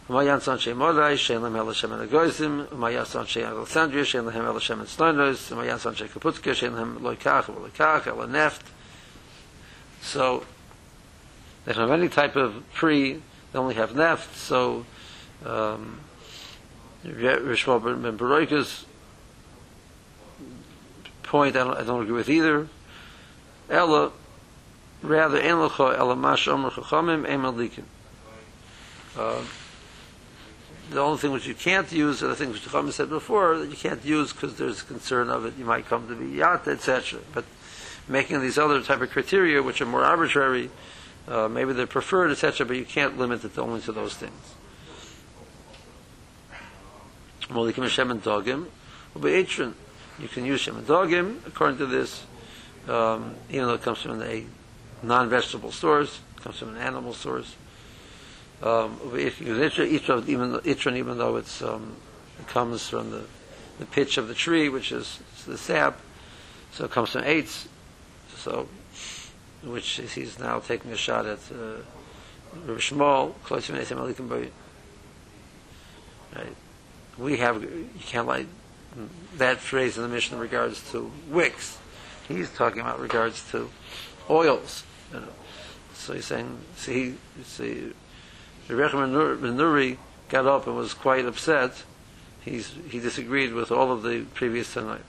Modai, 0.09 0.39
shein 0.39 1.43
lem 1.43 1.55
hel 1.55 1.67
Hashem 1.67 1.93
and 1.93 2.11
Agoizim, 2.11 2.67
Umayan 2.69 3.07
son 3.07 3.27
shei 3.27 3.45
Alexandria, 3.45 4.05
Kaputska, 4.05 6.55
shein 6.55 6.75
lem 6.75 7.01
loikach, 7.01 7.45
loikach, 7.45 8.05
neft. 8.31 8.63
So, 10.01 10.45
they 11.67 11.75
don't 11.75 11.89
have 11.89 11.99
any 11.99 12.09
type 12.09 12.37
of 12.37 12.63
tree, 12.73 13.21
they 13.53 13.59
only 13.59 13.75
have 13.75 13.91
neft, 13.91 14.35
so, 14.35 14.87
um, 15.45 16.01
Rishma 17.05 18.03
ben 18.03 18.17
Baroikas 18.17 18.85
point, 21.23 21.57
I 21.57 21.65
don't, 21.65 21.77
I 21.77 21.83
don't 21.83 22.03
agree 22.03 22.13
with 22.13 22.31
either. 22.31 22.69
Ella, 23.69 24.13
rather, 25.05 25.39
en 25.39 25.57
lecho, 25.57 25.99
omer 25.99 26.71
chachamim, 26.71 27.27
alikim. 27.27 27.85
Um, 29.19 29.47
the 30.91 31.01
only 31.01 31.19
thing 31.19 31.33
which 31.33 31.47
you 31.47 31.55
can't 31.55 31.91
use 31.91 32.23
are 32.23 32.29
the 32.29 32.37
things 32.37 32.53
which 32.53 32.65
the 32.65 32.71
Chacham 32.71 32.93
said 32.93 33.09
before 33.09 33.59
that 33.59 33.71
you 33.71 33.77
can't 33.77 34.05
use 34.05 34.33
because 34.33 34.57
there's 34.57 34.83
concern 34.83 35.31
of 35.31 35.47
it. 35.47 35.55
You 35.59 35.65
might 35.65 35.87
come 35.87 36.09
to 36.09 36.15
be 36.15 36.37
yat, 36.37 36.69
etc. 36.69 37.21
But 37.33 37.45
making 38.07 38.41
these 38.41 38.59
other 38.59 38.83
type 38.83 39.01
of 39.01 39.11
criteria, 39.11 39.63
which 39.63 39.81
are 39.81 39.87
more 39.87 40.05
arbitrary, 40.05 40.71
uh, 41.27 41.49
maybe 41.49 41.73
they're 41.73 41.87
preferred, 41.87 42.31
etc. 42.31 42.67
But 42.67 42.77
you 42.77 42.85
can't 42.85 43.17
limit 43.17 43.45
it 43.45 43.59
only 43.59 43.81
to 43.83 43.93
those 43.93 44.15
things. 44.15 44.55
Molikim 47.49 47.83
Hashem 47.83 48.11
and 48.11 48.23
Dogim, 48.23 48.67
Ube'etrin. 49.17 49.75
You 50.19 50.29
can 50.29 50.45
use 50.45 50.61
Shem 50.61 50.77
and 50.77 50.87
Dogim 50.87 51.47
according 51.47 51.79
to 51.79 51.87
this, 51.87 52.25
um, 52.89 53.35
even 53.51 53.67
though 53.67 53.75
it 53.75 53.83
comes 53.83 54.01
from 54.03 54.23
a 54.23 54.45
non-vegetable 55.05 55.73
source, 55.73 56.21
comes 56.43 56.59
from 56.59 56.77
an 56.77 56.83
animal 56.83 57.13
source. 57.13 57.55
Um, 58.63 58.99
even 59.15 59.61
itra, 59.61 60.97
even 60.97 61.19
though 61.19 61.37
it's 61.37 61.63
um, 61.63 61.97
it 62.39 62.47
comes 62.49 62.89
from 62.89 63.11
the, 63.11 63.25
the 63.79 63.87
pitch 63.87 64.17
of 64.17 64.29
the 64.29 64.35
tree, 64.35 64.69
which 64.69 64.93
is 64.93 65.21
the 65.47 65.59
sap, 65.59 66.01
so 66.73 66.85
it 66.85 66.91
comes 66.91 67.11
from 67.11 67.25
eights, 67.25 67.69
so 68.37 68.69
which 69.63 69.99
is, 69.99 70.13
he's 70.13 70.39
now 70.39 70.61
taking 70.61 70.93
a 70.93 70.97
shot 70.97 71.27
at 71.27 71.39
uh, 71.51 71.81
Shmuel, 72.67 73.35
close 73.45 73.67
to. 73.67 73.73
Right. 76.35 76.57
We 77.19 77.37
have 77.39 77.63
you 77.63 77.89
can't 78.01 78.27
like 78.27 78.47
that 79.37 79.59
phrase 79.59 79.97
in 79.97 80.03
the 80.03 80.09
mission 80.09 80.37
in 80.37 80.41
regards 80.41 80.91
to 80.93 81.11
wicks. 81.29 81.79
He's 82.29 82.51
talking 82.51 82.81
about 82.81 83.01
regards 83.01 83.49
to 83.51 83.71
oils. 84.31 84.85
So 85.95 86.13
he's 86.13 86.25
saying, 86.25 86.59
see, 86.77 87.15
see, 87.45 87.93
Rebbe 88.69 88.89
ben 88.91 89.57
Nuri 89.57 89.97
got 90.29 90.47
up 90.47 90.67
and 90.67 90.77
was 90.77 90.95
quite 90.95 91.25
upset. 91.25 91.85
He's, 92.45 92.75
he 92.91 93.01
disagreed 93.01 93.53
with 93.53 93.71
all 93.71 93.93
of 93.93 94.03
the 94.03 94.27
previous 94.35 94.73
tonight. 94.73 95.05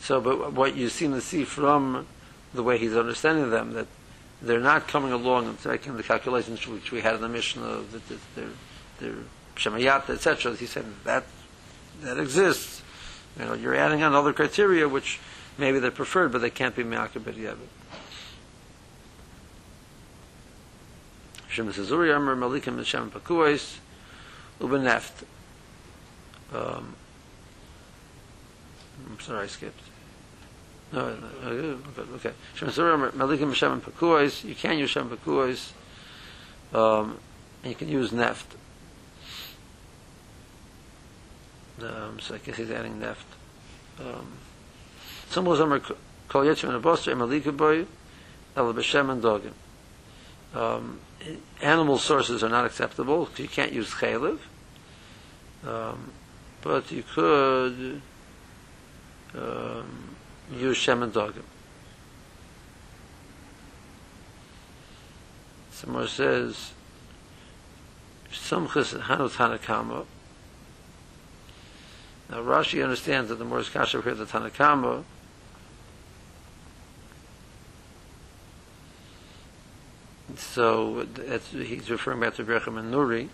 So, 0.00 0.20
but 0.20 0.52
what 0.52 0.76
you 0.76 0.88
seem 0.88 1.12
to 1.12 1.20
see 1.20 1.44
from 1.44 2.06
the 2.52 2.62
way 2.62 2.78
he's 2.78 2.96
understanding 2.96 3.50
them, 3.50 3.74
that 3.74 3.86
they're 4.42 4.58
not 4.58 4.88
coming 4.88 5.12
along 5.12 5.46
and 5.46 5.60
taking 5.60 5.96
the 5.96 6.02
calculations 6.02 6.66
which 6.66 6.90
we 6.90 7.02
had 7.02 7.14
in 7.14 7.20
the 7.20 7.28
Mishnah, 7.28 7.82
that 7.92 8.08
that 8.08 8.18
they're, 8.98 9.14
Shemayat, 9.56 10.08
etc. 10.08 10.56
He 10.56 10.66
said 10.66 10.86
that 11.04 11.24
that 12.00 12.18
exists. 12.18 12.82
You 13.38 13.44
know, 13.44 13.52
you're 13.54 13.74
adding 13.74 14.02
on 14.02 14.14
other 14.14 14.32
criteria 14.32 14.88
which 14.88 15.20
maybe 15.60 15.78
they're 15.78 15.90
preferred, 15.90 16.32
but 16.32 16.40
they 16.40 16.50
can't 16.50 16.74
be 16.74 16.82
Me'akab 16.82 17.22
B'diavad. 17.22 17.58
Shem 21.48 21.70
Zuri 21.72 22.14
Amr 22.14 22.34
Malikim 22.34 22.78
and 22.78 22.86
Shem 22.86 23.10
Pakuais 23.10 23.76
Ubeneft. 24.60 25.24
Um, 26.54 26.96
I'm 29.08 29.20
sorry, 29.20 29.44
I 29.44 29.46
skipped. 29.46 29.80
No, 30.92 31.16
no, 31.42 31.78
okay. 32.14 32.32
Shem 32.54 32.68
Zuri 32.68 32.94
Amr 32.94 33.10
Malikim 33.12 33.42
and 33.42 33.56
Shem 33.56 33.80
Pakuais. 33.80 34.44
You 34.44 34.54
can 34.54 34.78
use 34.78 34.90
Shem 34.90 35.10
Pakuais. 35.10 35.72
Um, 36.72 37.18
and 37.62 37.70
you 37.70 37.76
can 37.76 37.88
use 37.88 38.10
Neft. 38.10 38.44
Um, 41.82 42.18
so 42.20 42.34
I 42.34 42.38
guess 42.38 42.56
he's 42.56 42.70
adding 42.70 43.00
Neft. 43.00 43.16
Um, 43.98 44.26
some 45.30 45.44
was 45.44 45.60
Amr 45.60 45.80
Kol 46.28 46.44
Yetzim 46.44 46.74
and 46.74 46.82
Abostra 46.82 47.14
Emalika 47.14 47.56
Boy 47.56 47.86
El 48.56 48.74
B'Shem 48.74 49.10
and 49.10 49.22
Dogim. 49.22 49.52
Um, 50.54 51.00
animal 51.62 51.98
sources 51.98 52.42
are 52.42 52.48
not 52.48 52.64
acceptable. 52.64 53.28
You 53.36 53.48
can't 53.48 53.72
use 53.72 53.90
chaylev, 53.90 54.38
um, 55.66 56.12
but 56.62 56.90
you 56.90 57.04
could 57.14 58.02
um, 59.34 60.16
use 60.52 60.76
shem 60.76 61.02
and 61.02 61.12
dogim. 61.12 61.44
Somewhere 65.70 66.08
says 66.08 66.72
Samchus 68.32 69.00
Hanut 69.02 69.32
Hanakama. 69.32 70.04
Now 72.28 72.38
Rashi 72.38 72.82
understands 72.82 73.28
that 73.28 73.36
the 73.36 73.44
more 73.44 73.62
kasha 73.62 74.02
here 74.02 74.14
the 74.14 74.24
Tanakama 74.26 75.04
So 80.36 81.06
he's 81.52 81.90
referring 81.90 82.20
back 82.20 82.34
to 82.36 82.44
Brechem 82.44 82.78
and 82.78 82.92
Nuri, 82.92 83.28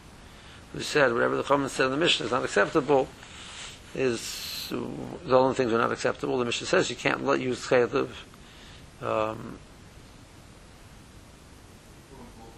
who 0.72 0.80
said 0.80 1.12
whatever 1.12 1.36
the 1.36 1.42
Chachamim 1.42 1.68
said 1.68 1.86
in 1.86 1.90
the 1.92 1.96
Mishnah 1.96 2.26
is 2.26 2.32
not 2.32 2.44
acceptable. 2.44 3.08
Is 3.94 4.68
the 4.70 5.36
only 5.36 5.54
things 5.54 5.72
are 5.72 5.78
not 5.78 5.92
acceptable. 5.92 6.38
The 6.38 6.44
Mishnah 6.44 6.66
says 6.66 6.90
you 6.90 6.96
can't 6.96 7.24
let 7.24 7.40
use 7.40 7.66
chaylev, 7.66 8.08
um, 9.00 9.58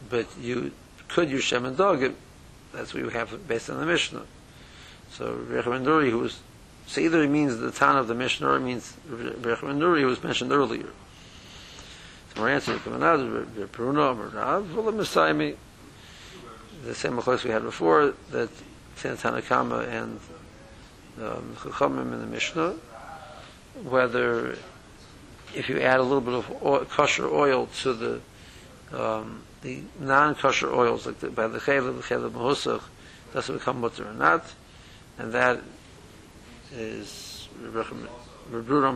but 0.09 0.27
you 0.41 0.73
could 1.09 1.31
use 1.31 1.45
shem 1.45 1.65
and 1.65 1.77
dog. 1.77 2.13
That's 2.73 2.95
what 2.95 3.03
you 3.03 3.09
have 3.11 3.47
based 3.47 3.71
on 3.71 3.79
the 3.79 3.87
Mishnah. 3.87 4.25
So 5.11 5.37
Brechem 5.37 5.77
and 5.77 5.87
Nuri, 5.87 6.11
who 6.11 6.19
was 6.19 6.41
so 6.87 7.01
either 7.03 7.23
it 7.23 7.29
means 7.29 7.59
the 7.59 7.71
town 7.71 7.97
of 7.99 8.09
the 8.09 8.15
Mishnah 8.15 8.49
or 8.49 8.57
it 8.57 8.61
means 8.61 8.97
Brechem 9.09 9.71
and 9.71 9.81
Nuri, 9.81 10.01
who 10.01 10.07
was 10.07 10.23
mentioned 10.23 10.53
earlier. 10.53 10.89
The 12.39 12.61
same 16.95 17.17
machlokes 17.17 17.43
we 17.43 17.51
had 17.51 17.63
before, 17.63 18.15
that 18.31 18.49
Tanakama 18.97 19.89
and 19.89 20.21
um, 21.21 21.57
Chachamim 21.59 22.13
in 22.13 22.21
the 22.21 22.27
Mishnah, 22.27 22.77
whether 23.83 24.57
if 25.53 25.69
you 25.69 25.81
add 25.81 25.99
a 25.99 26.03
little 26.03 26.21
bit 26.21 26.35
of 26.35 26.63
oil, 26.63 26.85
kosher 26.85 27.27
oil 27.29 27.67
to 27.81 27.93
the 27.93 28.21
um, 28.93 29.43
the 29.63 29.83
non-kosher 29.99 30.73
oils, 30.73 31.07
like 31.07 31.19
the, 31.19 31.31
by 31.31 31.49
the 31.49 31.59
chaylev, 31.59 31.97
the 31.97 32.03
chaylev 32.03 32.31
mahusach, 32.31 32.83
does 33.33 33.51
it 33.51 33.55
become 33.55 33.81
mutter 33.81 34.09
or 34.09 34.15
not? 34.15 34.45
And 35.19 35.33
that 35.33 35.61
is 36.73 37.49
Rebruram 37.61 38.07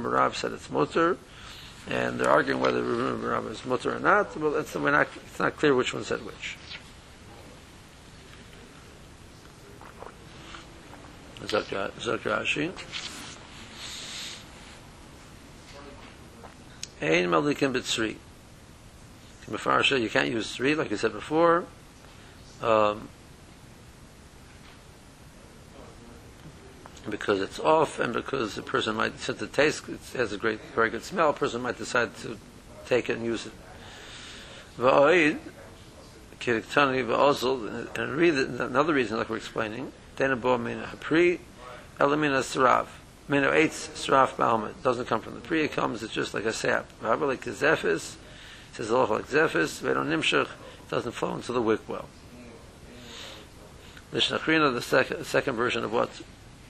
Barav 0.05 0.35
said 0.37 0.53
it's 0.53 0.71
mutter, 0.71 1.19
and 1.89 2.19
they're 2.19 2.31
arguing 2.31 2.61
whether 2.61 2.83
Rebruram 2.83 3.21
Barav 3.21 3.51
is 3.51 3.65
mutter 3.65 3.97
or 3.97 4.01
not. 4.01 4.37
Well, 4.37 4.55
it's, 4.57 4.75
we're 4.75 4.91
not, 4.91 5.09
it's 5.17 5.39
not 5.39 5.57
clear 5.57 5.75
which 5.75 5.93
one 5.93 6.05
said 6.05 6.25
which. 6.25 6.57
Zok 11.43 12.21
Rashi. 12.21 12.73
Ein 17.03 17.27
Malikim 17.31 17.73
B'tzri. 17.75 18.17
You 20.01 20.09
can't 20.09 20.29
use 20.31 20.55
three, 20.55 20.75
like 20.77 20.93
I 20.93 20.97
said 20.97 21.13
before. 21.13 21.65
Um, 22.63 23.09
because 27.09 27.41
it's 27.41 27.59
off, 27.59 27.99
and 27.99 28.13
because 28.13 28.55
the 28.55 28.63
person 28.63 28.97
might, 28.97 29.19
since 29.19 29.39
the 29.39 29.47
taste 29.47 29.89
it 29.89 30.01
has 30.15 30.33
a 30.33 30.37
great, 30.37 30.61
very 30.75 30.91
good 30.91 31.03
smell, 31.03 31.31
a 31.31 31.33
person 31.33 31.61
might 31.61 31.79
decide 31.79 32.17
to 32.19 32.39
take 32.87 33.11
it 33.11 33.17
and 33.17 33.25
use 33.25 33.47
it. 33.47 33.53
Kiriktani 36.43 37.97
and 37.97 38.17
read 38.17 38.35
it, 38.35 38.49
another 38.49 38.93
reason, 38.93 39.17
like 39.17 39.31
we're 39.31 39.37
explaining, 39.37 39.93
then 40.17 40.39
bo 40.41 40.59
min 40.59 40.83
hapri, 40.83 41.39
elamina 41.99 42.41
sarav. 42.41 42.87
Min 43.29 43.45
eitz 43.45 43.91
sarav 43.91 44.35
ba'alma. 44.35 44.73
doesn't 44.83 45.07
come 45.07 45.21
from 45.21 45.35
the 45.35 45.41
pri, 45.41 45.63
it 45.63 45.73
comes, 45.73 46.03
it's 46.03 46.13
just 46.13 46.35
like 46.35 46.45
a 46.45 46.53
sap. 46.53 46.91
Rabbi 47.01 47.25
like 47.25 47.45
zephyrs, 47.45 48.17
says 48.73 48.91
a 48.91 48.97
like 48.97 49.29
zephyrs, 49.29 49.81
ve'non 49.81 50.09
nimshach, 50.09 50.49
doesn't 50.91 51.13
flow 51.13 51.35
into 51.37 51.53
the 51.53 51.63
wick 51.63 51.89
well. 51.89 52.09
Mishnachrina, 54.13 54.75
the 54.75 54.83
second, 54.83 55.25
second 55.25 55.55
version 55.55 55.85
of 55.85 55.93
what 55.93 56.11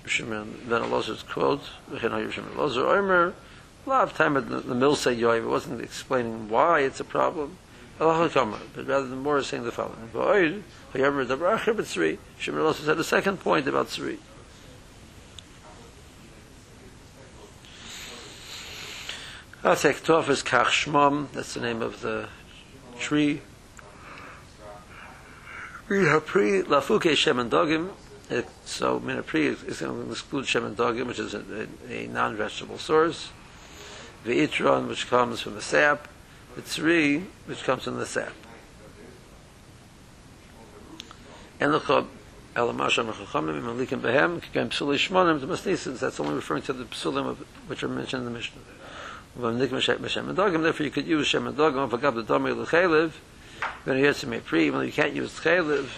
Shimon 0.06 0.60
ben 0.68 0.82
Elazar's 0.82 1.22
quote, 1.22 1.62
"V'chen 1.90 2.10
hayu 2.10 2.30
Shimon 2.30 2.52
Elazar 2.52 2.98
Omer." 2.98 3.34
A 3.86 3.88
lot 3.88 4.04
of 4.04 4.14
time 4.14 4.34
the, 4.34 4.40
the 4.40 4.74
mill 4.74 4.96
say 4.96 5.16
Yoiv, 5.16 5.44
it 5.44 5.46
wasn't 5.46 5.80
explaining 5.80 6.48
why 6.48 6.80
it's 6.80 7.00
a 7.00 7.04
problem. 7.04 7.58
Allah 8.00 8.28
Kamar, 8.28 8.58
but 8.74 8.86
rather 8.86 9.06
than 9.06 9.18
more 9.18 9.42
saying 9.42 9.64
the 9.64 9.72
following: 9.72 10.10
"V'oid 10.12 10.62
hayamer 10.94 11.26
davar 11.26 11.58
acher 11.58 11.74
b'tzri." 11.74 12.18
Shimon 12.38 12.62
Elazar 12.62 12.84
said 12.84 12.98
a 12.98 13.04
second 13.04 13.40
point 13.40 13.66
about 13.66 13.88
tzri. 13.88 14.18
Atek 19.62 20.02
Tov 20.02 20.28
is 20.28 20.42
Kach 20.42 20.66
Shmom. 20.66 21.30
That's 21.30 21.54
the 21.54 21.60
name 21.60 21.82
of 21.82 22.00
the 22.00 22.28
tree. 22.98 23.42
We 25.88 26.04
have 26.06 26.26
pre 26.26 26.62
lafuke 26.62 27.12
shemen 27.12 27.48
dogim. 27.48 27.90
It, 28.30 28.48
so 28.64 29.00
Minapri 29.00 29.46
is 29.68 29.80
going 29.80 30.04
to 30.04 30.10
exclude 30.10 30.46
Shem 30.46 30.64
and 30.64 30.76
Dogim, 30.76 31.06
which 31.06 31.18
is 31.18 31.34
a, 31.34 31.66
a, 31.88 32.04
a 32.04 32.06
non-vegetable 32.08 32.78
source. 32.78 33.30
Ve'itron, 34.24 34.88
which 34.88 35.08
comes 35.08 35.40
from 35.40 35.54
the 35.54 35.62
sap. 35.62 36.08
The 36.54 36.62
Tzri, 36.62 37.24
which 37.46 37.64
comes 37.64 37.84
from 37.84 37.96
the 37.96 38.06
sap. 38.06 38.32
And 41.60 41.74
the 41.74 41.80
Chob, 41.80 42.06
Elamasham 42.54 43.12
Chachamim, 43.12 43.62
Malikim 43.62 44.00
Behem, 44.00 44.40
Kigam 44.40 44.68
Psuli 44.68 44.96
Shmonim, 44.96 45.40
the 45.40 45.46
Masnisins, 45.46 46.00
that's 46.00 46.20
only 46.20 46.34
referring 46.34 46.62
to 46.62 46.72
the 46.72 46.84
Psulim 46.84 47.26
of, 47.26 47.38
which 47.68 47.82
are 47.82 47.88
mentioned 47.88 48.26
in 48.26 48.32
the 48.32 48.38
Mishnah. 48.38 48.60
Shem 49.80 50.28
and 50.28 50.38
Dogim, 50.38 50.62
therefore 50.62 50.84
you 50.84 50.92
could 50.92 51.06
use 51.06 51.26
Shem 51.26 51.46
and 51.46 51.56
Dogim, 51.56 51.88
Vagab 51.88 52.14
the 52.14 52.22
Domi 52.22 52.52
L'Chelev, 52.52 53.12
when 53.84 53.96
you 53.96 54.06
have 54.06 54.20
to 54.20 54.26
make 54.26 54.44
pre, 54.44 54.70
when 54.70 54.84
you 54.84 54.92
can't 54.92 55.14
use 55.14 55.38
Chelev, 55.40 55.88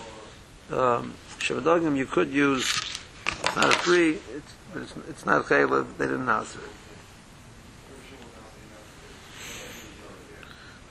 um, 0.71 1.15
Shavadogim 1.45 1.95
you 1.95 2.07
could 2.07 2.31
use, 2.31 2.65
it's 3.27 3.57
not 3.57 3.69
a 3.69 3.79
free, 3.79 4.13
it's, 4.35 4.55
it's, 4.75 4.95
it's 5.11 5.27
not 5.27 5.45
chaylev, 5.45 5.87
they 5.99 6.07
didn't 6.07 6.27
answer 6.27 6.59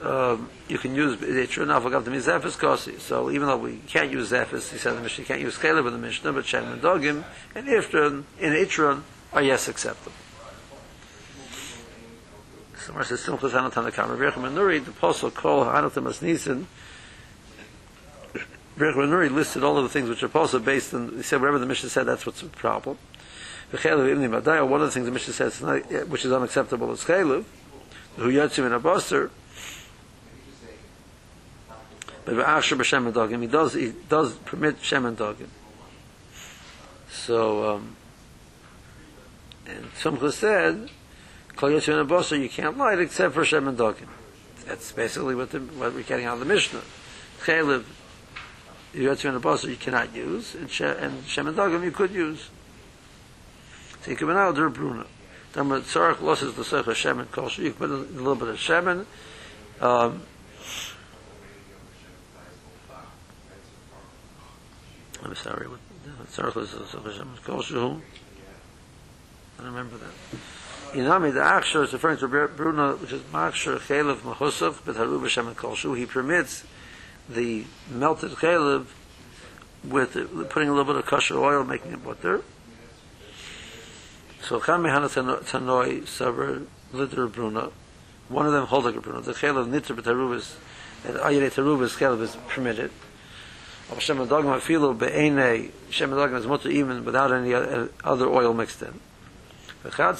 it. 0.00 0.06
Um, 0.06 0.50
you 0.68 0.78
can 0.78 0.94
use 0.94 1.20
it's 1.22 1.52
true 1.52 1.64
enough 1.64 1.82
forgot 1.82 2.04
the 2.04 2.10
mizefis 2.12 2.56
kosi. 2.56 3.00
So 3.00 3.30
even 3.30 3.48
though 3.48 3.56
we 3.56 3.78
can't 3.88 4.12
use 4.12 4.30
zefis, 4.30 4.70
he 4.70 4.78
said 4.78 4.96
the 4.96 5.00
Mishnah, 5.00 5.22
you 5.22 5.26
can't 5.26 5.40
use 5.40 5.58
chaylev 5.58 5.86
in 5.86 5.92
the 5.92 5.98
Mishnah, 5.98 6.32
but 6.32 6.46
shem 6.46 6.70
and 6.70 6.80
dogim 6.80 7.24
and 7.56 7.66
ifron 7.66 8.22
in 8.38 8.52
itron 8.52 9.02
are 9.32 9.42
yes 9.42 9.66
acceptable. 9.66 10.12
So 12.78 12.92
Mar 12.92 13.02
says 13.02 13.22
simchas 13.22 13.50
anatan 13.52 13.84
the 13.84 13.92
kamer 13.92 14.16
v'yechem 14.16 14.52
nuri 14.52 14.84
the 14.84 14.92
apostle 14.92 15.30
call 15.32 15.64
hanatam 15.64 16.08
as 16.08 16.22
nisan 16.22 16.68
Berich 18.78 18.94
Nuri 18.94 19.30
listed 19.30 19.62
all 19.62 19.76
of 19.78 19.84
the 19.84 19.88
things 19.88 20.08
which 20.08 20.22
are 20.22 20.28
possible 20.28 20.64
based 20.64 20.92
on, 20.94 21.10
he 21.16 21.22
said, 21.22 21.40
wherever 21.40 21.58
the 21.58 21.66
Mishnah 21.66 21.90
said 21.90 22.06
that's 22.06 22.26
what's 22.26 22.40
the 22.40 22.48
problem. 22.48 22.98
One 23.70 23.80
of 23.82 24.44
the 24.44 24.90
things 24.90 25.06
the 25.06 25.12
Mishnah 25.12 25.32
says, 25.32 25.60
not, 25.62 26.08
which 26.08 26.24
is 26.24 26.32
unacceptable 26.32 26.92
is 26.92 27.04
Chaylev, 27.04 27.44
who 28.16 28.32
Yatzim 28.32 28.66
in 28.66 28.72
a 28.72 28.80
Basar, 28.80 29.30
but 32.24 32.38
Asher 32.38 32.76
b'Shem 32.76 33.06
and 33.06 33.14
Dogim, 33.14 33.40
he 33.42 33.46
does, 33.46 33.74
he 33.74 33.92
does 34.08 34.34
permit 34.34 34.80
Shem 34.80 35.04
and 35.04 35.16
Dogim. 35.16 35.48
So, 37.10 37.74
um, 37.74 37.96
and 39.66 39.92
Tzumcha 39.92 40.32
said, 40.32 40.90
Kol 41.54 41.70
Basar, 41.70 42.40
you 42.40 42.48
can't 42.48 42.78
light 42.78 42.98
except 42.98 43.34
for 43.34 43.44
Shem 43.44 43.68
and 43.68 43.76
Dogim. 43.76 44.08
That's 44.66 44.90
basically 44.92 45.34
what, 45.34 45.50
the, 45.50 45.60
what 45.60 45.92
we're 45.94 46.02
getting 46.02 46.24
out 46.26 46.34
of 46.34 46.40
the 46.40 46.46
Mishnah. 46.46 46.82
Chaylev, 47.42 47.84
Yotzim 48.94 49.30
and 49.30 49.36
Apostle 49.38 49.70
you 49.70 49.76
cannot 49.76 50.14
use, 50.14 50.54
and, 50.54 50.70
she, 50.70 50.84
and 50.84 51.26
Shem 51.26 51.48
and 51.48 51.56
Dagam 51.56 51.82
you 51.82 51.90
could 51.90 52.12
use. 52.12 52.48
You 54.06 54.16
can 54.16 54.28
now 54.28 54.52
do 54.52 54.68
Bruna. 54.70 55.06
Then 55.52 55.68
when 55.68 55.82
Tzarech 55.82 56.20
losses 56.20 56.54
the 56.54 56.64
Sech 56.64 56.94
Shem 56.94 57.18
and 57.20 57.30
Kosher, 57.32 57.62
you 57.62 57.72
put 57.72 57.90
a 57.90 57.94
little 57.94 58.34
bit 58.34 58.48
of 58.48 58.56
Shemen. 58.56 59.06
Um, 59.80 60.22
I'm 65.22 65.34
sorry, 65.34 65.66
what 65.68 65.80
Tzarech 66.30 66.54
losses 66.54 66.78
the 66.78 66.86
Sech 66.86 67.14
Shem 67.14 67.28
and 67.28 67.44
Kosher, 67.44 67.74
who? 67.74 68.02
I 69.60 69.64
remember 69.64 69.96
that. 69.96 70.40
Inami, 70.92 71.32
the 71.32 71.40
Achshar 71.40 71.84
is 71.84 71.92
referring 71.92 72.18
to 72.18 72.28
Bruna, 72.28 72.92
which 72.92 73.12
is 73.12 73.22
Machshar 73.22 73.78
Chelev 73.78 74.18
Mahusov, 74.18 74.80
but 74.84 74.94
Haru 74.96 75.20
B'Shem 75.20 75.48
and 75.48 75.56
Kosher, 75.56 75.94
he 75.94 76.06
permits 76.06 76.64
the 77.28 77.64
melted 77.90 78.32
chalev 78.32 78.86
with 79.82 80.14
putting 80.50 80.68
a 80.68 80.72
little 80.72 80.84
bit 80.84 80.96
of 80.96 81.06
kosher 81.06 81.38
oil, 81.38 81.64
making 81.64 81.92
it 81.92 82.04
butter. 82.04 82.42
So 84.42 84.60
Chami 84.60 84.90
Hana 84.90 85.08
Tanoi 85.08 86.06
Saver 86.06 86.62
Litter 86.92 87.26
Bruna. 87.26 87.70
One 88.28 88.46
of 88.46 88.52
them 88.52 88.66
holds 88.66 88.86
like 88.86 88.96
a 88.96 89.00
Bruna. 89.00 89.20
The 89.20 89.32
chalev 89.32 89.68
nitzer 89.68 89.98
b'tarubis, 89.98 90.56
and 91.04 91.16
ayere 91.18 91.50
tarubis 91.50 91.96
chalev 91.98 92.20
is 92.20 92.36
permitted. 92.48 92.90
Of 93.90 94.00
Shem 94.00 94.18
Adogma 94.18 94.60
Filu 94.60 94.98
Be'ene, 94.98 95.70
Shem 95.90 96.10
Adogma 96.10 96.38
is 96.38 96.46
mutter 96.46 96.70
even 96.70 97.04
without 97.04 97.32
any 97.32 97.52
other 97.52 98.28
oil 98.28 98.54
mixed 98.54 98.82
in. 98.82 99.00
The 99.82 99.90
Chad 99.90 100.16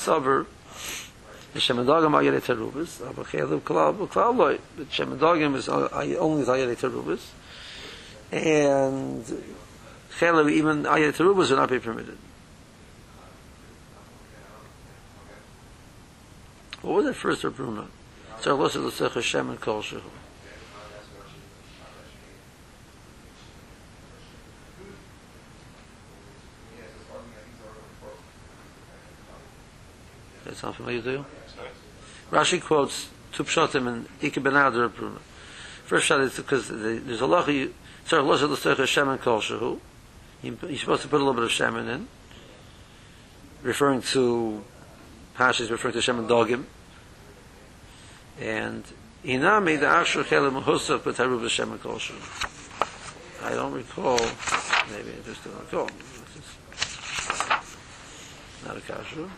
Saver 1.54 1.84
Shemadogim 1.84 2.14
ayere 2.14 2.40
terubis, 2.40 3.00
aber 3.06 3.24
chaylev 3.24 3.60
klal 3.60 3.94
klal 4.08 4.36
loy. 4.36 4.58
But 4.76 4.90
shemadogim 4.90 5.54
is 5.54 5.68
only 5.68 6.44
ayere 6.44 6.76
terubis, 6.76 7.30
and 8.32 9.24
chaylev 10.18 10.50
even 10.50 10.82
ayere 10.82 11.12
terubis 11.12 11.50
will 11.50 11.56
not 11.56 11.70
be 11.70 11.78
permitted. 11.78 12.18
What 16.82 16.94
was 16.96 17.04
the 17.06 17.14
first 17.14 17.42
Rabruna? 17.42 17.86
So 18.40 18.56
was 18.56 18.74
it 18.74 18.80
l'sech 18.80 19.12
Hashem 19.12 19.48
and 19.48 19.60
Kol 19.60 19.80
Shehu? 19.80 20.02
That 30.44 30.56
sound 30.56 30.74
familiar 30.74 31.00
to 31.00 31.10
you? 31.10 31.24
Rashi 32.35 32.61
quotes 32.61 33.11
two 33.31 33.44
pshatim 33.44 33.87
in 33.87 34.07
Ike 34.20 34.42
ben 34.42 34.57
Adar. 34.57 34.88
First 34.88 36.07
shot 36.07 36.20
is 36.20 36.37
because 36.37 36.66
there's 36.66 37.20
a 37.20 37.27
lot 37.27 37.49
of 37.49 37.73
sorry, 38.07 38.23
lots 38.25 38.42
of 38.42 38.51
the 38.51 38.57
Sech 38.57 38.88
Shem 38.88 39.09
and 39.09 39.20
Kol 39.20 39.40
Shehu. 39.40 39.79
You're 40.42 40.77
supposed 40.77 41.03
to 41.03 41.09
put 41.09 41.20
a 41.20 41.25
little 41.25 41.35
bit 41.35 41.44
of 41.44 41.51
Shemin 41.51 41.88
in, 41.88 42.09
referring 43.62 44.03
to 44.03 44.64
Pashas, 45.37 45.70
referring 45.70 45.94
to 45.94 46.03
Shem 46.03 46.18
and 46.18 46.29
Dogim. 46.29 46.64
And 48.40 48.83
Inami, 49.25 49.79
the 49.79 49.87
Ashur 49.87 50.25
Chelim 50.25 50.61
Husaf, 50.64 51.05
but 51.05 51.51
Shem 51.51 51.70
and 51.70 51.81
Kol 51.81 51.94
Shehu. 51.94 53.44
I 53.44 53.51
don't 53.51 53.73
recall, 53.73 54.18
maybe 54.90 55.12
I 55.12 55.25
just 55.25 55.44
don't 55.44 55.61
recall. 55.61 55.88
Not 58.66 58.77
a 58.77 58.81
kashrut. 58.81 59.31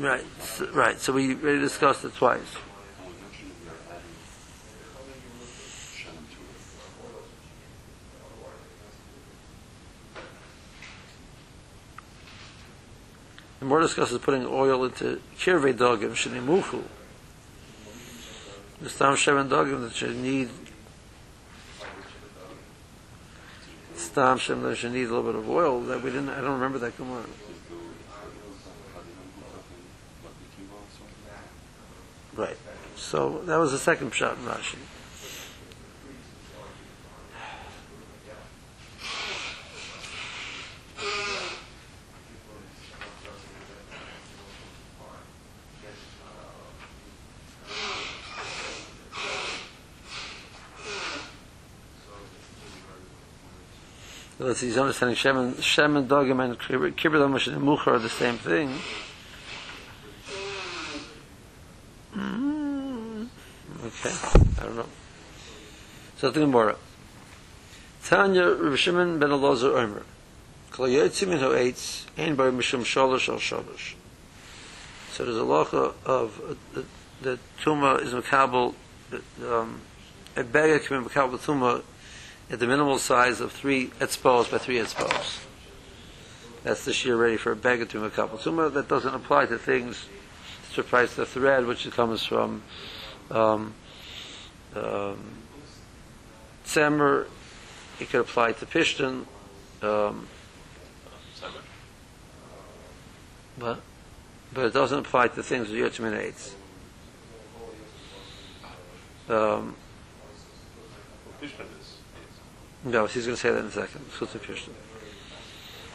Right, 0.00 0.24
s- 0.38 0.62
right. 0.72 0.98
So 0.98 1.12
we 1.12 1.34
already 1.34 1.60
discussed 1.60 2.06
it 2.06 2.14
twice. 2.14 2.40
The 13.58 13.66
more 13.66 13.80
discusses 13.80 14.16
putting 14.18 14.46
oil 14.46 14.86
into 14.86 15.20
kirvei 15.38 15.74
dogim 15.74 16.12
shenimuchu. 16.12 16.82
The 18.80 18.88
stam 18.88 19.16
shemen 19.16 19.50
dogim 19.50 19.82
that 19.82 19.94
should 19.94 20.16
need 20.16 20.48
stam 23.96 24.38
shemen 24.38 24.62
that 24.62 24.76
should 24.76 24.92
need 24.92 25.08
a 25.08 25.14
little 25.14 25.30
bit 25.30 25.34
of 25.34 25.50
oil 25.50 25.82
that 25.82 26.02
we 26.02 26.08
didn't. 26.10 26.30
I 26.30 26.40
don't 26.40 26.52
remember 26.54 26.78
that. 26.78 26.96
Come 26.96 27.10
on. 27.10 27.18
Is 27.18 27.26
the 27.26 27.74
Hadinam 28.14 28.56
something? 30.96 31.40
Right. 32.34 32.56
So 32.96 33.42
that 33.46 33.56
was 33.56 33.72
the 33.72 33.78
second 33.78 34.14
shot 34.14 34.36
in 34.38 34.44
Rashi. 34.44 34.78
Let's 54.38 54.60
see, 54.60 54.68
he's 54.68 54.78
understanding 54.78 55.16
Shem, 55.16 55.60
Shem 55.60 55.96
and 55.98 56.08
Dogim 56.08 56.42
and 56.42 56.58
Kibbutz 56.58 57.52
and 57.52 57.62
are 57.86 57.98
the 57.98 58.08
same 58.08 58.38
thing. 58.38 58.74
So 66.20 66.30
the 66.30 66.40
Gemara. 66.40 66.76
Tanya 68.04 68.50
Rav 68.50 68.78
Shimon 68.78 69.18
ben 69.18 69.30
Elazar 69.30 69.74
Omer. 69.82 70.02
Kol 70.70 70.88
yotzi 70.88 71.26
min 71.26 71.38
ha'etz, 71.38 72.04
ein 72.18 72.34
bar 72.34 72.50
mishum 72.50 72.82
shalosh 72.82 73.30
al 73.30 73.36
shalosh. 73.36 73.94
So 75.12 75.24
there's 75.24 75.38
a 75.38 75.40
lacha 75.40 75.94
of 76.04 76.58
uh, 76.76 76.82
the, 77.22 77.38
tuma 77.62 78.02
is 78.02 78.12
makabel, 78.12 78.74
um, 79.50 79.80
a 80.36 80.44
bega 80.44 80.78
can 80.80 81.02
be 81.02 81.08
makabel 81.08 81.38
tuma 81.38 81.82
at 82.50 82.58
the 82.58 82.66
minimal 82.66 82.98
size 82.98 83.40
of 83.40 83.50
three 83.50 83.86
etzpos 83.98 84.50
by 84.50 84.58
three 84.58 84.76
etzpos. 84.76 85.38
That's 86.64 86.84
the 86.84 86.92
shear 86.92 87.16
ready 87.16 87.38
for 87.38 87.52
a 87.52 87.56
bega 87.56 87.86
to 87.86 87.98
be 87.98 88.10
makabel 88.10 88.38
tuma. 88.38 88.70
That 88.70 88.88
doesn't 88.88 89.14
apply 89.14 89.46
to 89.46 89.56
things 89.56 90.04
to 90.74 90.82
price 90.82 91.14
the 91.14 91.24
thread, 91.24 91.64
which 91.64 91.90
comes 91.92 92.26
from 92.26 92.62
um, 93.30 93.72
um, 94.74 95.24
tzemer. 96.70 97.26
It 97.98 98.10
could 98.10 98.20
apply 98.20 98.52
to 98.52 98.66
pishton. 98.66 99.26
Um, 99.82 100.28
but 103.58 103.80
but 104.52 104.64
it 104.66 104.72
doesn't 104.72 104.98
apply 104.98 105.28
to 105.28 105.42
things 105.42 105.68
with 105.68 105.78
yotzim 105.78 106.16
eights. 106.16 106.54
Um, 109.28 109.76
no, 112.84 113.06
he's 113.06 113.26
going 113.26 113.36
to 113.36 113.40
say 113.40 113.50
that 113.50 113.60
in 113.60 113.66
a 113.66 113.70
second. 113.70 114.04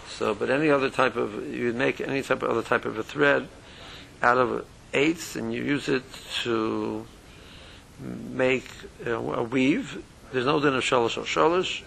So, 0.10 0.34
but 0.34 0.50
any 0.50 0.70
other 0.70 0.90
type 0.90 1.18
of 1.18 1.46
you 1.54 1.66
would 1.66 1.76
make 1.76 2.00
any 2.00 2.22
type 2.22 2.44
of 2.44 2.50
other 2.50 2.62
type 2.62 2.86
of 2.86 2.98
a 2.98 3.04
thread 3.04 3.50
out 4.22 4.38
of 4.38 4.66
eights, 4.94 5.36
and 5.36 5.54
you 5.54 5.64
use 5.64 5.90
it 5.90 6.04
to 6.44 7.06
make 8.00 8.70
a 9.06 9.44
weave. 9.44 10.02
There's 10.36 10.45
no 10.45 10.60
din 10.60 10.76
of 10.76 10.84
shalosh 10.84 11.17
or 11.17 11.21
shalosh. 11.21 11.82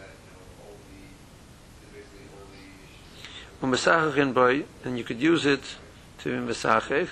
Umesachach 3.61 4.33
boy, 4.33 4.65
and 4.85 4.97
you 4.97 5.05
could 5.05 5.21
use 5.21 5.45
it 5.45 5.61
to 6.21 6.31
be 6.31 6.55
mesachech, 6.55 7.11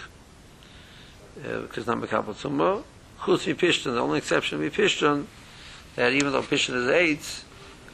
uh, 1.45 1.61
because 1.61 1.87
not 1.87 1.99
mekabel 1.99 2.33
tumbo. 2.33 2.85
Chutz 3.19 3.55
pishton, 3.55 3.93
the 3.93 4.01
only 4.01 4.17
exception 4.17 4.61
be 4.61 4.71
pishton, 4.71 5.27
that 5.97 6.15
even 6.15 6.33
though 6.33 6.41
pishton 6.41 6.75
is 6.75 6.89
eight, 6.89 7.45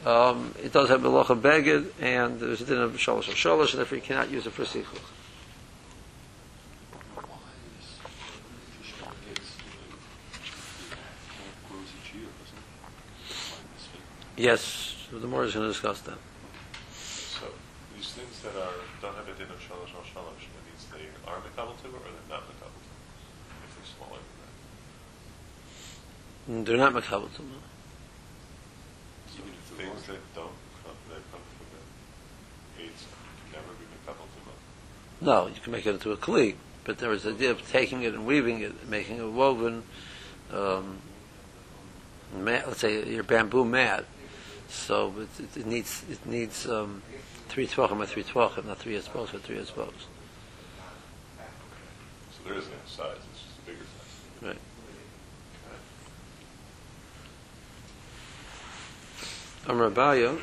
um, 0.07 0.53
it 0.63 0.71
does 0.71 0.87
have 0.87 1.01
melocha 1.01 1.37
beged, 1.37 1.91
and 1.99 2.39
there's 2.39 2.61
a 2.61 2.65
din 2.65 2.77
of 2.77 2.93
shalosh 2.93 3.27
or 3.27 3.33
shalosh, 3.33 3.71
and 3.71 3.79
therefore 3.79 3.97
you 3.97 4.03
cannot 4.03 4.31
use 4.31 4.47
it 4.47 4.53
for 4.53 4.63
sichuch. 4.63 5.12
Yes, 14.35 14.95
the 15.11 15.27
more 15.27 15.43
is 15.43 15.53
going 15.53 15.65
to 15.67 15.71
discuss 15.71 16.01
that. 16.01 16.17
So 16.91 17.45
these 17.95 18.11
things 18.13 18.41
that 18.41 18.55
are 18.59 18.73
don't 19.01 19.15
have 19.15 19.27
a 19.27 19.33
din 19.37 19.47
of 19.49 19.59
shalosh 19.59 19.93
al 19.93 20.01
shalosh, 20.01 20.45
that 20.49 20.63
means 20.65 20.85
they 20.91 21.05
are 21.29 21.37
mekabel 21.37 21.75
tuba 21.81 21.97
or 21.97 22.01
they're 22.01 22.29
not 22.29 22.41
mekabel 22.49 22.73
tuba. 22.81 22.97
If 23.65 23.75
they're 23.77 23.91
smaller 23.95 24.21
than 26.47 26.65
that. 26.65 26.65
They're 26.65 26.77
not 26.77 26.93
mekabel 26.93 27.29
tumbo. 27.29 27.61
Even 29.37 29.53
if 29.53 29.69
So 29.69 29.75
they're 29.77 29.85
things 29.85 30.07
larger. 30.07 30.13
that 30.13 30.35
don't 30.35 30.57
come 30.83 30.97
that 31.09 31.21
come 31.31 31.41
from 31.53 31.67
the 31.69 32.83
AIDS 32.83 33.05
can 33.05 33.61
never 33.61 33.73
be 33.77 33.85
mekabel 33.93 34.27
tuba. 34.33 34.53
No, 35.21 35.45
you 35.47 35.61
can 35.61 35.71
make 35.71 35.85
it 35.85 35.91
into 35.91 36.11
a 36.11 36.17
kli, 36.17 36.55
but 36.85 36.97
there 36.97 37.11
is 37.13 37.25
a 37.27 37.29
idea 37.29 37.51
of 37.51 37.69
taking 37.69 38.01
it 38.01 38.15
and 38.15 38.25
weaving 38.25 38.61
it, 38.61 38.89
making 38.89 39.17
it 39.17 39.29
woven, 39.31 39.83
um, 40.51 40.97
mat, 42.35 42.67
let's 42.67 42.79
say 42.79 43.07
your 43.07 43.23
bamboo 43.23 43.63
mat. 43.63 44.05
So 44.73 45.13
it, 45.17 45.29
it, 45.39 45.57
it 45.61 45.65
needs 45.65 46.03
it 46.09 46.25
needs 46.25 46.67
um, 46.67 47.03
three 47.47 47.67
tvachim 47.67 47.99
by 47.99 48.05
three 48.05 48.23
tvachim, 48.23 48.65
not 48.65 48.79
three 48.79 48.95
espos 48.99 49.31
by 49.31 49.39
three 49.39 49.57
espos. 49.57 49.93
So 52.31 52.39
there 52.45 52.57
is 52.57 52.65
no 52.65 52.73
size. 52.85 53.17
It's 53.31 53.43
just 53.43 53.59
a 53.59 53.65
bigger 53.69 53.85
size. 54.41 54.49
Right. 54.49 54.57
Amar 59.67 59.89
Abaya, 59.91 60.39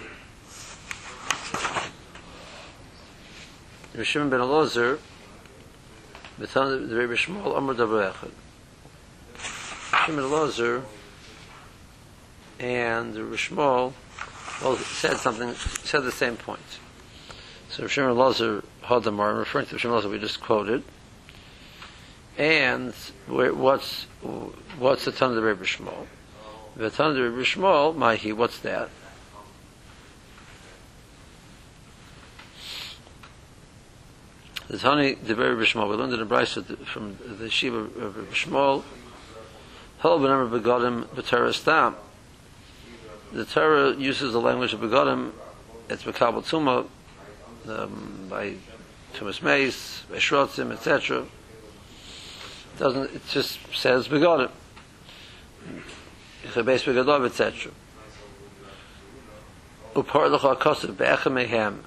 Rav 3.95 4.07
Shimon 4.07 4.31
ben 4.31 4.41
Elazar, 4.41 4.99
B'tan 6.41 6.89
the 6.89 6.97
Rebbe 6.97 7.17
Shmuel 7.17 7.59
Amar 7.59 7.75
Davar 7.75 8.13
Echad. 8.13 8.31
Rav 9.93 10.07
Shimon 10.07 10.23
ben 10.23 10.31
Elazar 10.31 10.83
and 12.59 13.15
Rebbe 13.17 13.37
Shmuel 13.37 13.93
both 14.61 14.87
said 14.87 15.17
something, 15.17 15.55
said 15.55 16.01
the 16.01 16.13
same 16.13 16.37
point. 16.37 16.61
So 17.71 17.83
Rav 17.83 17.93
Shimon 17.93 18.17
them 19.05 19.21
are 19.21 19.35
referring 19.35 19.67
to 19.67 19.75
Rav 19.75 19.81
Shimon 19.81 20.03
Elazar 20.03 20.11
we 20.11 20.19
just 20.19 20.41
quoted. 20.41 20.83
And 22.37 22.95
what's 23.27 24.05
what's 24.79 25.05
the 25.05 25.13
the 25.35 25.43
Rebbe 25.43 25.65
Shmuel? 25.65 26.07
The 26.77 26.91
the 26.91 27.23
Rebbe 27.23 27.43
Shmuel, 27.43 27.95
Mahi, 27.95 28.33
what's 28.33 28.59
that? 28.61 28.89
The 34.71 34.79
Tani, 34.79 35.15
the 35.15 35.35
very 35.35 35.57
Bishmol, 35.57 35.91
we 35.91 35.97
learned 35.97 36.13
in 36.13 36.21
the 36.21 36.25
from 36.87 37.19
the 37.27 37.51
Shiva 37.51 37.79
of 37.79 38.15
Bishmol, 38.31 38.85
Hel 39.99 40.21
b'namar 40.21 40.49
begodim 40.49 41.07
b'Torah 41.07 41.53
stam. 41.53 41.97
The 43.33 43.45
Torah 43.45 43.95
uses 43.95 44.33
the 44.33 44.41
language 44.41 44.73
of 44.73 44.81
begodim, 44.81 45.31
it's 45.89 46.03
bekabel 46.03 46.43
tuma, 46.43 46.87
um, 47.69 48.27
by 48.29 48.55
tumas 49.15 49.41
meis, 49.41 50.03
by 50.11 50.17
shrotzim, 50.17 50.73
etc. 50.73 51.25
Doesn't, 52.79 53.15
it 53.15 53.23
just 53.29 53.61
says 53.73 54.09
begodim. 54.09 54.51
Chabes 56.53 56.83
begodov, 56.83 57.25
etc. 57.27 57.71
Upar 59.95 60.29
l'cha 60.29 60.57
kosev 60.57 60.97
be'echem 60.97 61.35
mehem, 61.35 61.79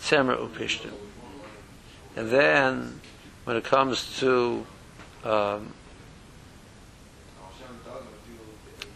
tzemer 0.00 0.36
upishtim. 0.36 0.92
And 2.14 2.30
then, 2.30 3.00
when 3.42 3.56
it 3.56 3.64
comes 3.64 4.20
to 4.20 4.64
um, 5.24 5.72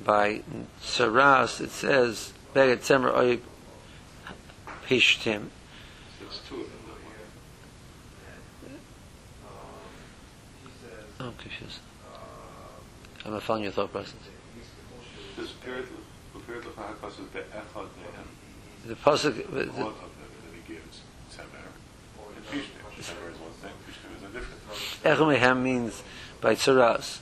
by 0.09 0.41
Saras, 0.81 1.61
it 1.61 1.71
says 1.71 2.33
Beget 2.55 2.79
Tzemer 2.79 3.15
Oy 3.15 3.41
Pishtim. 4.87 5.51
There's 6.19 6.41
two 6.49 6.55
of 6.55 6.61
them. 6.63 6.81
that 10.83 11.21
one. 11.21 11.29
I'm 11.29 11.35
confused. 11.35 11.81
I'm 13.27 13.33
not 13.33 13.43
following 13.43 13.65
your 13.65 13.73
thought 13.73 13.93
process. 13.93 14.15
There's 15.37 15.53
paired, 15.53 15.87
prepared 16.33 16.65
the 16.65 16.71
Chachas 16.71 17.21
is 17.21 17.27
be'echad 17.27 17.89
mehem. 18.01 18.29
The 18.87 18.95
pasuk, 18.95 19.35
the, 19.35 19.61
of 19.61 19.77
them, 19.77 19.77
and 19.77 19.77
then 19.77 20.55
he 20.55 20.73
gives 20.73 21.03
Tzemer 21.31 21.69
and 22.35 22.45
Fishman. 22.47 22.81
Temer 22.97 23.31
is 23.31 23.39
one 23.39 23.53
thing, 23.61 23.73
Pishtim 23.87 24.17
is 24.17 24.23
a 24.23 24.33
different 24.33 24.63
thing. 24.63 25.37
Echel 25.37 25.63
means 25.63 26.03
by 26.41 26.55
tzaras. 26.55 27.21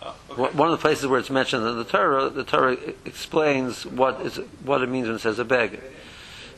One 0.00 0.14
okay. 0.30 0.56
one 0.56 0.68
of 0.68 0.78
the 0.78 0.82
places 0.82 1.06
where 1.06 1.20
it's 1.20 1.30
mentioned 1.30 1.66
in 1.66 1.76
the 1.76 1.84
Torah, 1.84 2.30
the 2.30 2.44
Torah 2.44 2.76
explains 3.04 3.84
what 3.84 4.20
is 4.22 4.36
what 4.64 4.82
it 4.82 4.88
means 4.88 5.06
when 5.06 5.16
it 5.16 5.20
says 5.20 5.38
a 5.38 5.44
beggar. 5.44 5.80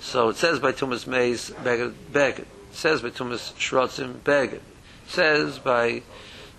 So 0.00 0.28
it 0.28 0.36
says 0.36 0.60
by 0.60 0.72
Tumas 0.72 1.06
Meis 1.06 1.50
beggar 1.50 1.92
beged. 2.12 2.40
It 2.40 2.46
says 2.72 3.02
by 3.02 3.10
Tumas 3.10 3.52
Shrotzim 3.54 4.22
beggar. 4.22 4.56
It 4.56 4.62
says 5.08 5.58
by 5.58 6.02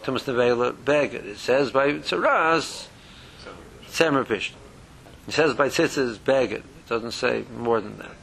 Tumas 0.03 0.23
Nevela 0.25 0.73
beggar. 0.83 1.19
It 1.19 1.37
says 1.37 1.71
by 1.71 1.93
Tzaras 1.93 2.87
Tzemer 3.87 4.25
Pisht. 4.25 4.51
It 5.27 5.33
says 5.33 5.53
by 5.53 5.69
Tzitzis 5.69 6.21
beggar. 6.23 6.57
It 6.57 6.89
doesn't 6.89 7.11
say 7.11 7.45
more 7.55 7.79
than 7.79 7.97
that. 7.99 8.15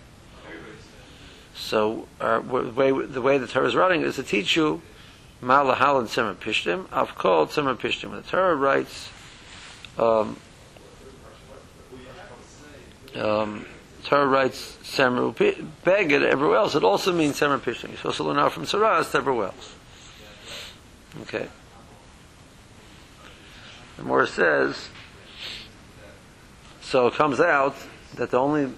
So 1.54 2.08
uh, 2.20 2.40
the 2.40 2.70
way 2.70 2.90
the 2.90 3.22
way 3.22 3.38
the 3.38 3.46
Torah 3.46 3.68
is 3.68 3.74
running 3.74 4.02
is 4.02 4.16
to 4.16 4.22
teach 4.22 4.56
you 4.56 4.82
Malahal 5.42 6.00
and 6.00 6.08
Tzemer 6.08 6.34
Pishtim. 6.34 6.86
I've 6.92 7.14
called 7.14 7.50
Tzemer 7.50 7.76
Pishtim. 7.76 8.12
The 8.12 8.22
Torah 8.22 8.54
writes, 8.54 9.08
um, 9.98 10.36
um, 13.14 13.66
Torah 14.04 14.26
writes 14.26 14.76
Tzemer 14.82 15.34
Pi- 15.34 15.62
Beged 15.84 16.22
everywhere 16.22 16.58
else. 16.58 16.74
It 16.74 16.84
also 16.84 17.12
means 17.12 17.40
Tzemer 17.40 17.58
Pishtim. 17.58 17.88
You're 17.88 17.96
supposed 17.96 18.18
to 18.18 18.24
learn 18.24 18.38
out 18.38 18.52
from 18.52 18.64
Saras 18.64 19.12
to 19.12 19.18
everywhere 19.18 19.46
else. 19.46 19.74
Okay. 21.22 21.48
The 23.96 24.02
more 24.02 24.26
says, 24.26 24.88
so 26.82 27.06
it 27.06 27.14
comes 27.14 27.40
out 27.40 27.76
that 28.16 28.30
the 28.30 28.38
only 28.38 28.72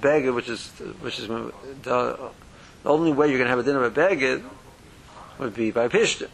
Beged, 0.00 0.34
which 0.34 0.48
is 0.48 0.68
which 1.00 1.18
is 1.18 1.28
the, 1.28 1.52
the 1.82 2.30
only 2.84 3.12
way 3.12 3.28
you're 3.28 3.38
going 3.38 3.46
to 3.46 3.50
have 3.50 3.58
a 3.58 3.62
dinner 3.62 3.84
of 3.84 3.96
a 3.96 4.00
Beged 4.00 4.42
would 5.38 5.54
be 5.54 5.70
by 5.70 5.88
Pishtim. 5.88 6.28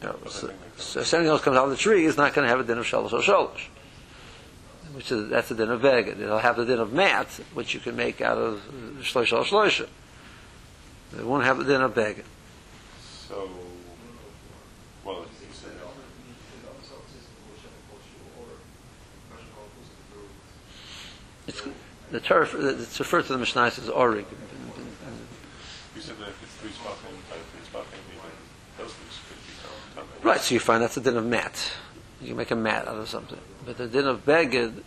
You 0.00 0.08
know, 0.08 0.18
so, 0.28 0.52
so 0.76 1.00
if 1.00 1.14
anything 1.14 1.30
else 1.30 1.42
comes 1.42 1.56
out 1.56 1.64
of 1.64 1.70
the 1.70 1.76
tree, 1.76 2.04
is 2.04 2.16
not 2.16 2.32
going 2.32 2.46
to 2.46 2.48
have 2.48 2.60
a 2.60 2.64
din 2.64 2.78
of 2.78 2.86
shalosh 2.86 3.12
or 3.12 3.20
shalosh, 3.20 3.66
which 4.94 5.12
is 5.12 5.28
that's 5.28 5.50
a 5.50 5.54
din 5.54 5.70
of 5.70 5.82
beged. 5.82 6.20
It'll 6.20 6.38
have 6.38 6.56
the 6.56 6.64
din 6.64 6.78
of 6.78 6.92
mat, 6.92 7.28
which 7.52 7.74
you 7.74 7.80
can 7.80 7.96
make 7.96 8.20
out 8.20 8.38
of 8.38 8.62
shlosh 9.00 9.32
or 9.32 9.44
shlosh. 9.44 9.86
It 11.18 11.26
won't 11.26 11.44
have 11.44 11.58
the 11.58 11.64
din 11.64 11.82
of 11.82 11.94
beged. 11.94 12.24
So, 13.28 13.50
well, 15.04 15.26
It's 21.50 21.62
the 22.12 22.20
Torah. 22.20 22.48
It's 22.52 23.00
referred 23.00 23.26
to 23.26 23.32
the 23.32 23.38
Mishnah 23.38 23.62
as 23.62 23.88
orig. 23.88 24.24
you 25.96 26.00
said 26.00 26.16
that 26.18 26.32
three 26.60 26.70
spachim 26.70 27.16
by 27.28 27.36
three 27.50 27.64
spachim, 27.66 28.00
even 28.12 28.30
those 28.78 28.92
things 28.92 29.18
could 29.26 29.40
become 29.46 30.06
tamei. 30.06 30.24
Right. 30.24 30.40
So 30.40 30.54
you 30.54 30.60
find 30.60 30.82
that's 30.82 30.96
a 30.96 31.00
din 31.00 31.16
of 31.16 31.26
mat. 31.26 31.72
You 32.20 32.28
can 32.28 32.36
make 32.36 32.50
a 32.50 32.56
mat 32.56 32.86
out 32.86 32.96
of 32.96 33.08
something, 33.08 33.38
but 33.64 33.78
the 33.78 33.88
din 33.88 34.06
of 34.06 34.24
beged. 34.24 34.82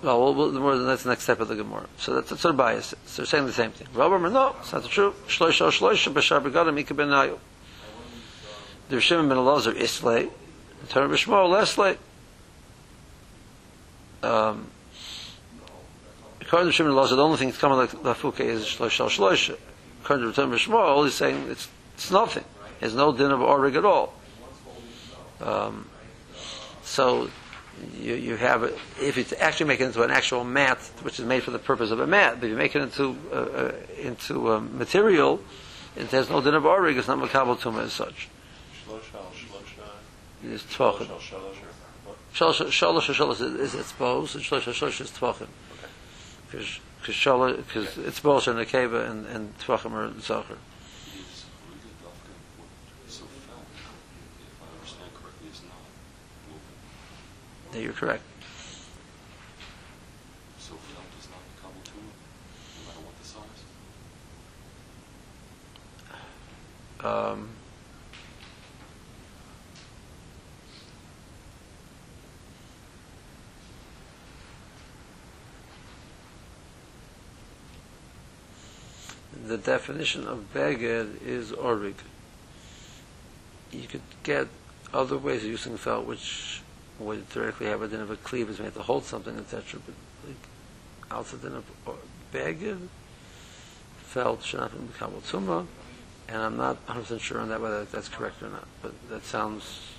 Well, 0.00 0.20
well, 0.20 0.34
well, 0.34 0.50
the 0.52 0.60
more, 0.60 0.78
that's 0.78 1.02
the 1.02 1.08
next 1.08 1.24
step 1.24 1.40
of 1.40 1.48
the 1.48 1.56
Gemara. 1.56 1.86
So 1.96 2.14
that's, 2.14 2.30
that's 2.30 2.44
what 2.44 2.56
bias 2.56 2.92
is. 2.92 2.98
So 3.06 3.22
they're 3.22 3.26
saying 3.26 3.46
the 3.46 3.52
same 3.52 3.72
thing. 3.72 3.88
Rabbi 3.92 4.28
no, 4.28 4.54
it's 4.60 4.72
not 4.72 4.84
true. 4.84 5.12
Shloisha 5.26 5.72
shloisha 5.72 6.12
b'shar 6.12 6.40
begadim 6.40 6.78
ika 6.78 6.94
ben 6.94 7.08
nayu. 7.08 7.38
The 8.90 8.96
Rishim 8.96 9.28
ben 9.28 9.38
Elazar 9.38 9.74
islay, 9.74 10.28
the 10.80 10.86
Torah 10.86 11.08
b'shmor 11.08 11.50
leslay. 11.50 11.96
Um, 14.22 14.68
according 16.40 16.68
to 16.68 16.72
Shimon 16.72 16.92
Elazar, 16.92 17.16
the 17.16 17.24
only 17.24 17.36
thing 17.36 17.48
that's 17.48 17.60
coming 17.60 17.78
like 17.78 17.90
lafuke 17.90 18.40
is 18.40 18.64
shloisha 18.64 19.08
shloisha. 19.08 19.58
To 20.08 20.32
Torah 20.32 20.48
b'shmor, 20.48 21.04
he's 21.04 21.14
saying 21.14 21.50
it's 21.50 21.68
it's 21.94 22.10
nothing. 22.10 22.44
There's 22.80 22.94
no 22.94 23.12
din 23.12 23.30
of 23.30 23.42
orig 23.42 23.76
at 23.76 23.84
all. 23.84 24.14
Um, 25.38 25.90
so 26.82 27.28
you, 28.00 28.14
you 28.14 28.36
have 28.36 28.72
if 29.02 29.18
you 29.18 29.26
actually 29.38 29.66
make 29.66 29.80
it 29.80 29.84
into 29.84 30.02
an 30.02 30.10
actual 30.10 30.44
mat, 30.44 30.78
which 31.02 31.20
is 31.20 31.26
made 31.26 31.42
for 31.42 31.50
the 31.50 31.58
purpose 31.58 31.90
of 31.90 32.00
a 32.00 32.06
mat, 32.06 32.40
but 32.40 32.48
you 32.48 32.56
make 32.56 32.74
it 32.74 32.80
into 32.80 33.18
uh, 33.30 33.34
uh, 33.34 33.72
into 34.00 34.50
um, 34.50 34.78
material, 34.78 35.40
it 35.94 36.06
has 36.06 36.30
no 36.30 36.40
din 36.40 36.54
of 36.54 36.64
orig. 36.64 36.96
It's 36.96 37.06
not 37.06 37.18
makabel 37.18 37.58
tuma 37.58 37.84
as 37.84 37.92
such. 37.92 38.28
Shlosh 38.86 39.14
al 39.14 39.30
shlosha, 39.36 39.90
It's 40.42 40.62
tvachim. 40.62 41.10
al 41.10 41.18
shalosh, 41.18 41.60
or? 42.06 42.14
Shalosh 42.34 42.68
shalosh 42.70 43.14
shalosh 43.14 43.60
is 43.60 43.74
exposed, 43.74 44.36
and 44.36 44.42
shalosh 44.42 44.72
shalosh 44.72 45.00
is 45.02 45.10
tvachim. 45.10 45.48
Because 46.50 46.80
because 47.56 47.98
it's 47.98 48.20
both 48.20 48.48
in 48.48 48.56
the 48.56 48.66
keva 48.66 49.08
and 49.08 49.26
and 49.26 49.56
tvachim 49.58 49.92
not 55.62 55.72
moving. 56.48 56.60
Yeah, 57.72 57.80
you're 57.80 57.92
correct. 57.92 58.22
So 60.58 60.74
felt 60.74 61.06
is 61.18 61.28
not 61.30 61.40
Kabul 61.62 61.80
tumor, 61.84 62.12
no 62.76 62.86
matter 62.86 63.00
what 63.00 63.16
the 63.18 63.26
size. 63.26 63.62
Um, 67.32 67.47
the 79.58 79.72
definition 79.72 80.26
of 80.26 80.52
beged 80.54 81.22
is 81.24 81.52
orig. 81.52 81.96
You 83.70 83.86
could 83.86 84.02
get 84.22 84.48
other 84.92 85.18
ways 85.18 85.44
of 85.44 85.50
using 85.50 85.76
felt 85.76 86.06
which 86.06 86.62
would 86.98 87.28
theoretically 87.28 87.66
have 87.66 87.82
a 87.82 87.88
din 87.88 88.00
of 88.00 88.10
a 88.10 88.16
cleave 88.16 88.48
is 88.48 88.58
made 88.58 88.74
to 88.74 88.82
hold 88.82 89.04
something, 89.04 89.36
etc. 89.38 89.80
But 89.84 89.94
like 90.26 90.36
outside 91.10 91.42
din 91.42 91.54
of 91.54 91.64
beged, 92.32 92.88
felt 93.98 94.42
should 94.42 94.60
not 94.60 94.72
be 94.72 94.78
kabul 94.98 95.20
tumah 95.20 95.66
and 96.28 96.42
I'm 96.42 96.56
not 96.56 96.86
100% 96.86 97.20
sure 97.20 97.40
on 97.40 97.48
that 97.48 97.60
whether 97.60 97.84
that's 97.84 98.08
correct 98.08 98.42
or 98.42 98.50
not, 98.50 98.66
but 98.82 98.92
that 99.08 99.24
sounds 99.24 99.92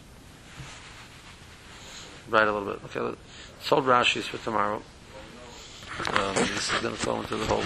right 2.29 2.47
a 2.47 2.51
little 2.51 2.73
bit. 2.73 2.83
Okay, 2.85 3.17
sold 3.61 3.85
Rashi's 3.85 4.27
for 4.27 4.37
tomorrow. 4.37 4.81
Um, 6.13 6.35
this 6.35 6.71
is 6.71 6.79
going 6.81 6.93
to 6.93 6.99
fall 6.99 7.21
into 7.21 7.35
the 7.35 7.45
whole 7.45 7.63